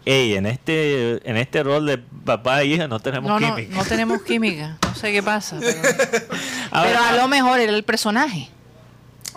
[0.06, 3.76] hey, en este, en este rol de papá e hija no tenemos No, no, química.
[3.78, 4.78] no tenemos química.
[4.84, 5.58] No sé qué pasa.
[5.60, 5.80] Pero,
[6.72, 8.50] Ahora- pero a lo mejor era el personaje.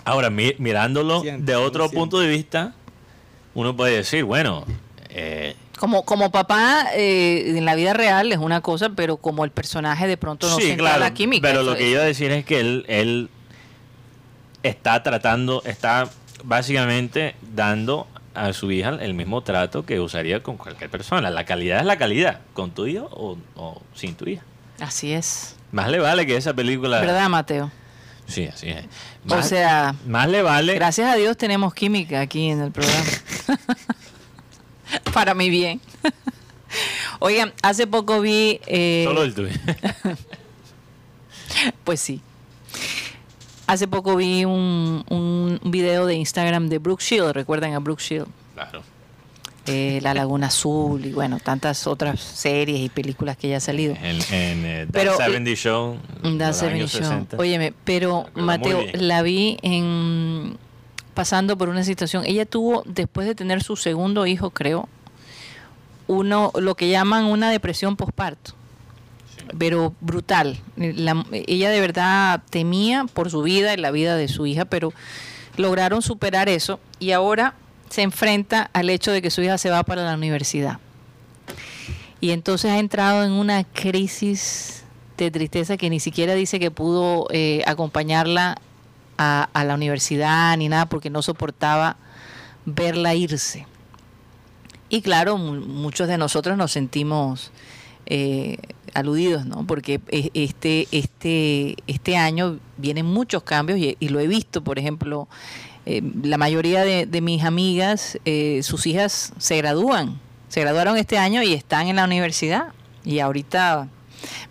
[0.03, 2.73] Ahora, mi- mirándolo Siento, de otro punto de vista,
[3.53, 4.65] uno puede decir, bueno,
[5.09, 9.51] eh, Como, como papá eh, en la vida real es una cosa, pero como el
[9.51, 11.47] personaje de pronto no sí, siente claro, la química.
[11.47, 11.91] pero lo que es.
[11.93, 13.29] iba a decir es que él, él
[14.63, 16.09] está tratando, está
[16.43, 21.29] básicamente dando a su hija el mismo trato que usaría con cualquier persona.
[21.29, 24.43] La calidad es la calidad, con tu hijo o, o sin tu hija.
[24.79, 25.55] Así es.
[25.71, 26.99] Más le vale que esa película...
[27.01, 27.71] ¿Verdad, Mateo?
[28.27, 28.85] Sí, así es.
[29.25, 30.75] O Más, sea, más le vale...
[30.75, 33.03] gracias a Dios tenemos química aquí en el programa.
[35.13, 35.81] Para mi bien.
[37.19, 38.59] Oigan, hace poco vi...
[38.67, 39.49] eh, Solo el tuyo.
[41.83, 42.21] Pues sí.
[43.69, 47.33] Hace poco vi un, un video de Instagram de Brooke Shield.
[47.33, 48.27] ¿Recuerdan a Brooke Shield?
[48.55, 48.81] claro.
[49.67, 53.93] Eh, La Laguna Azul y bueno, tantas otras series y películas que ya ha salido.
[54.01, 55.97] En, en That Pero- 70 Show.
[56.23, 57.01] los 70 años Show.
[57.03, 57.37] 60.
[57.37, 60.57] Óyeme, pero Mateo, la vi en
[61.13, 62.23] pasando por una situación.
[62.25, 64.89] Ella tuvo, después de tener su segundo hijo, creo,
[66.07, 68.53] uno, lo que llaman una depresión postparto.
[69.57, 70.59] Pero brutal.
[70.75, 74.93] La- ella de verdad temía por su vida y la vida de su hija, pero
[75.57, 77.55] lograron superar eso y ahora
[77.89, 80.77] se enfrenta al hecho de que su hija se va para la universidad.
[82.21, 84.83] Y entonces ha entrado en una crisis
[85.17, 88.57] de tristeza que ni siquiera dice que pudo eh, acompañarla
[89.17, 91.97] a, la universidad ni nada porque no soportaba
[92.65, 93.65] verla irse.
[94.87, 97.51] Y claro, mu- muchos de nosotros nos sentimos
[98.05, 98.57] eh,
[98.93, 99.65] aludidos, ¿no?
[99.65, 99.99] Porque
[100.33, 105.27] este, este, este año vienen muchos cambios y, y lo he visto, por ejemplo,
[105.85, 111.17] eh, la mayoría de, de mis amigas, eh, sus hijas se gradúan, se graduaron este
[111.17, 112.73] año y están en la universidad.
[113.05, 113.87] Y ahorita,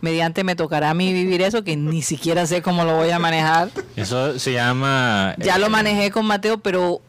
[0.00, 3.18] mediante me tocará a mí vivir eso, que ni siquiera sé cómo lo voy a
[3.18, 3.70] manejar.
[3.94, 5.34] Eso se llama...
[5.38, 7.00] Ya eh, lo manejé con Mateo, pero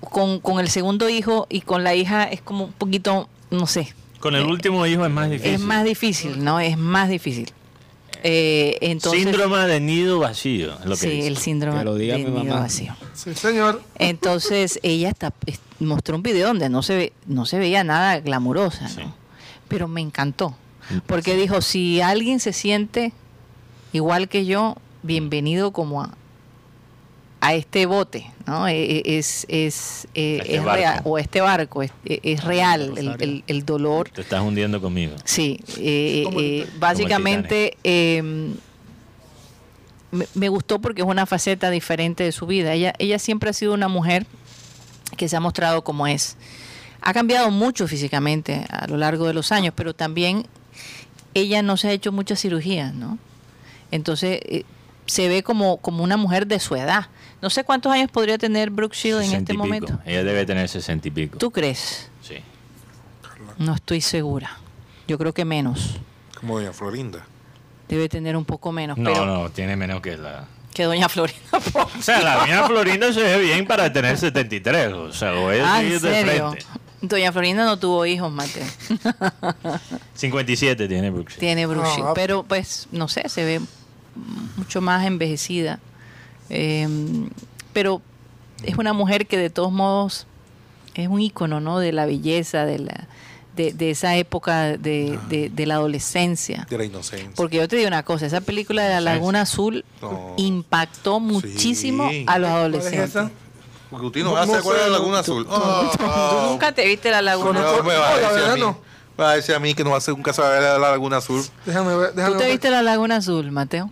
[0.00, 3.92] con, con el segundo hijo y con la hija es como un poquito, no sé,
[4.24, 5.52] Con el último hijo es más difícil.
[5.54, 6.58] es más difícil, ¿no?
[6.58, 7.52] Es más difícil.
[8.22, 11.26] Eh, entonces, Síndrome de nido vacío, es lo que sí, dice.
[11.28, 12.96] el síndrome Que lo diga de mi nido vacío.
[13.12, 13.82] Sí, señor.
[13.98, 18.18] Entonces ella está, es- mostró un video donde no se ve, no se veía nada
[18.20, 19.00] glamurosa, Sí.
[19.02, 19.14] ¿no?
[19.68, 20.56] Pero me encantó.
[21.06, 23.12] Porque dijo, si alguien se siente
[23.92, 26.14] igual que yo, bienvenido como a,
[27.46, 28.66] a este bote, ¿no?
[28.68, 34.08] Es, es, eh, Este real, o este barco, es, es real el, el- el dolor.
[34.08, 35.14] Te estás hundiendo conmigo.
[35.24, 36.78] Sí, eh, eh, Titanic.
[36.78, 38.22] básicamente eh,
[40.10, 42.72] me, me gustó porque es una faceta diferente de su vida.
[42.72, 44.26] Ella, ella siempre ha sido una mujer
[45.16, 46.36] que se ha mostrado como es.
[47.02, 50.46] Ha cambiado mucho físicamente a lo largo de los años, pero también
[51.34, 53.18] ella no se ha hecho muchas cirugías, ¿no?
[53.90, 54.64] Entonces eh,
[55.06, 57.06] se ve como, como una mujer de su edad.
[57.42, 59.66] No sé cuántos años podría tener Brooke Shield en 60 este y pico.
[59.66, 60.00] momento.
[60.06, 61.38] Ella debe tener 60 y pico.
[61.38, 62.08] ¿Tú crees?
[62.22, 62.36] Sí.
[63.58, 64.58] No estoy segura.
[65.06, 65.96] Yo creo que menos.
[66.40, 67.26] Como doña Florinda.
[67.88, 68.96] Debe tener un poco menos.
[68.96, 70.46] No, pero no, tiene menos que la...
[70.72, 71.42] que Doña Florinda.
[71.74, 74.92] O sea, la mía Florinda se ve bien para tener 73.
[74.92, 76.66] O sea, lo voy a ah, decir ¿en de frente.
[77.02, 78.64] Doña Florinda no tuvo hijos, Mateo.
[80.14, 81.36] 57 tiene Brooks.
[81.36, 81.64] Tiene.
[81.64, 83.60] Ah, pero pues, no sé, se ve
[84.56, 85.78] mucho más envejecida.
[86.50, 86.88] Eh,
[87.72, 88.02] pero
[88.62, 90.26] es una mujer que de todos modos
[90.94, 91.78] es un ícono, ¿no?
[91.78, 93.08] De la belleza, de la
[93.56, 96.66] de, de esa época de, de- de la adolescencia.
[96.68, 97.30] De la inocencia.
[97.36, 100.34] Porque yo te digo una cosa, esa película de la Laguna Azul No.
[100.38, 102.24] impactó muchísimo Sí.
[102.26, 103.10] a los ¿Cuál es adolescentes.
[103.10, 103.30] esa?
[103.90, 105.44] Porque usted no, No- hace no acuerda sé, de la no- Laguna tú- Azul.
[105.46, 107.84] tú- Ah, ¿Tú ah, nunca te viste la Laguna no, Azul?
[107.84, 108.60] me va a No, la decir a verdad mí.
[108.60, 108.78] no.
[109.20, 111.18] Va a decir a mí que no va a hacer un caso de la Laguna
[111.18, 111.44] Azul.
[111.64, 112.12] Déjame ver.
[112.12, 112.52] Déjame ¿Tú te ver.
[112.54, 113.88] viste la Laguna Azul, Mateo?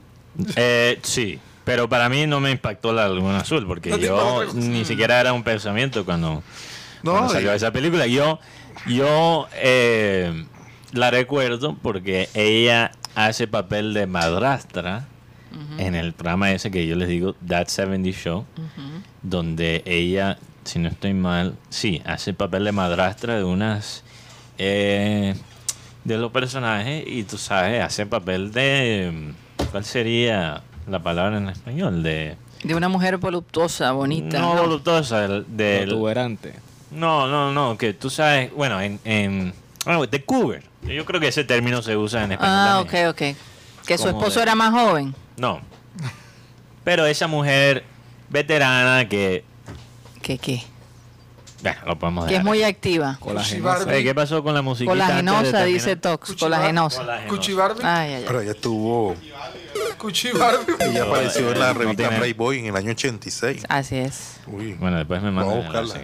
[0.57, 4.85] Eh, sí, pero para mí no me impactó la Laguna Azul, porque No yo ni
[4.85, 6.43] siquiera era un pensamiento cuando,
[7.03, 8.07] No, cuando salió y- esa película.
[8.07, 8.39] Yo,
[8.87, 10.45] yo eh,
[10.93, 15.07] la recuerdo porque ella hace papel de madrastra
[15.79, 18.47] en el programa ese que yo les digo, That 70 Show,
[19.23, 24.03] donde ella, si no estoy mal, sí, hace papel de madrastra de unas...
[24.59, 25.35] eh,
[26.05, 29.35] de los personajes y tú sabes, hace papel de...
[29.73, 32.03] ¿Cuál sería la palabra en español?
[32.03, 32.37] De...
[32.63, 34.39] De una mujer voluptuosa, bonita.
[34.39, 34.63] No, ¿no?
[34.63, 35.45] voluptuosa, del...
[35.49, 36.55] del- Protuberante.
[36.93, 39.01] no, no, no, que tú sabes, bueno, en...
[39.05, 39.53] en
[39.85, 40.63] bueno, de cougar.
[40.83, 42.55] Yo creo que ese término se usa en español.
[42.57, 43.09] Ah, ok, también.
[43.35, 43.87] ok.
[43.87, 45.15] Que su esposo de- era más joven.
[45.37, 45.61] No.
[46.85, 47.85] Pero esa mujer
[48.31, 49.45] veterana que...
[50.21, 50.63] ¿Qué qué?
[51.63, 53.19] Bueno, lo podemos Que es muy activa.
[53.21, 54.91] Oye, ¿Qué pasó con la música?
[54.91, 56.35] Colagenosa, dice Tox.
[56.35, 57.03] Colagenosa.
[57.29, 57.83] Cuchi Barbie.
[57.85, 59.15] Ay, ay, Pero ella estuvo.
[59.97, 60.75] Cuchi Barbie.
[60.81, 63.63] Ella apareció en la no revista tiene- Playboy en el año 86.
[63.69, 64.37] Así es.
[64.47, 64.75] Uy.
[64.75, 65.95] Bueno, después me Vamos a buscarla.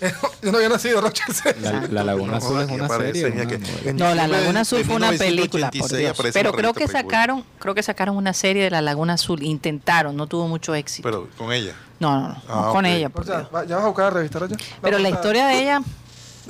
[0.42, 1.24] Yo no había nacido, Rocha.
[1.60, 3.46] La, la Laguna No, Azul es aquí una serie.
[3.46, 6.32] que- No, La Laguna Azul fue una película, por 1986 Dios.
[6.34, 9.42] Pero creo que sacaron, creo que sacaron una serie de La Laguna Azul.
[9.42, 11.08] Intentaron, no tuvo mucho éxito.
[11.08, 11.74] Pero con ella.
[11.98, 13.08] no, no, no, no Ah, con ella.
[13.08, 13.48] O por sea, Dios.
[13.54, 14.56] va- ya vas a buscar la revista, Rocha.
[14.80, 15.82] Pero la historia de ella,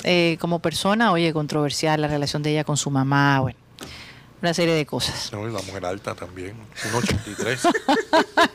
[0.04, 3.58] eh, como persona, oye, controversial, la relación de ella con su mamá, bueno,
[4.42, 5.30] una serie de cosas.
[5.32, 6.54] No, y la mujer alta también.
[6.92, 7.58] 1,83.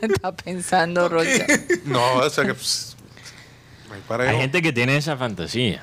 [0.00, 1.44] Está pensando, Rocha.
[1.84, 2.54] no, o sea que.
[2.54, 2.93] pss, no
[4.20, 5.82] hay gente que tiene esa fantasía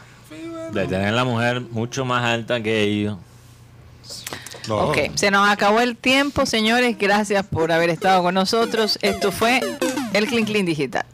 [0.72, 3.18] de tener la mujer mucho más alta que ellos.
[4.68, 6.98] No, Ok, se nos acabó el tiempo, señores.
[6.98, 9.00] Gracias por haber estado con nosotros.
[9.02, 9.60] Esto fue
[10.14, 10.66] el Clean Clean.
[10.66, 11.06] Digital.